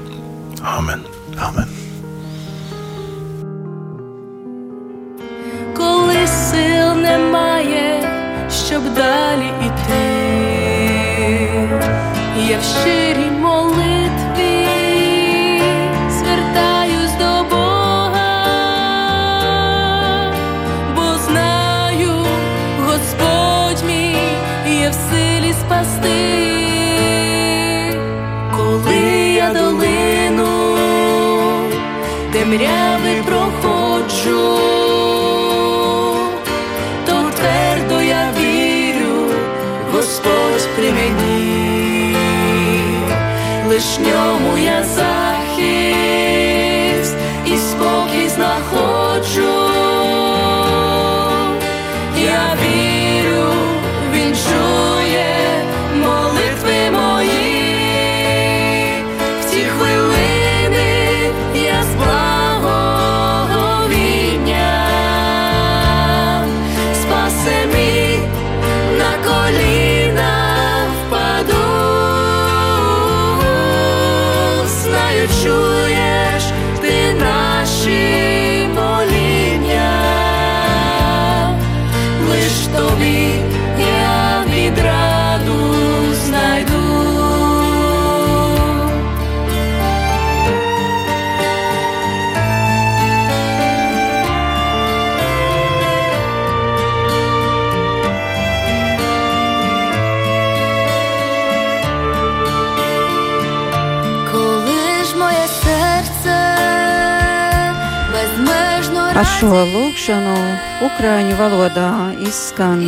[0.63, 1.01] Amen!
[1.41, 1.67] Amen.
[5.73, 8.09] Коли сил немає,
[8.67, 10.07] щоб далі іти,
[12.49, 13.24] я в щирій
[32.56, 34.58] Темряви проходжу,
[37.06, 39.30] то твердо я вірю,
[39.92, 42.16] Господь при мені,
[43.68, 46.15] лиш ньому я захист
[109.16, 110.32] Ar šo lūkšanu
[110.84, 111.90] Ukrāņu valodā
[112.20, 112.82] izskan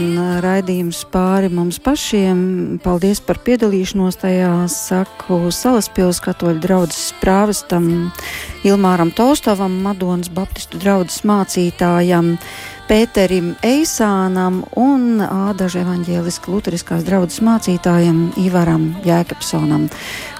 [0.44, 2.42] raidījums pāri mums pašiem.
[2.84, 8.10] Paldies par piedalīšanos tajā, saku Salaspils katoļu draudzes prāvestam
[8.68, 12.34] Ilmāram Tolstovam, Madonas Baptistu draudzes mācītājam.
[12.92, 19.88] Pēterim Eisānam un Ādaža evaņģēliska luteriskās draudzes mācītājam Ivaram Jēkabsonam.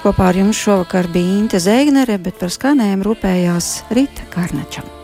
[0.05, 4.98] Kopā ar jums šovakar bija Inte Zēgnere, bet par skanējumu rūpējās Rita Karnačam.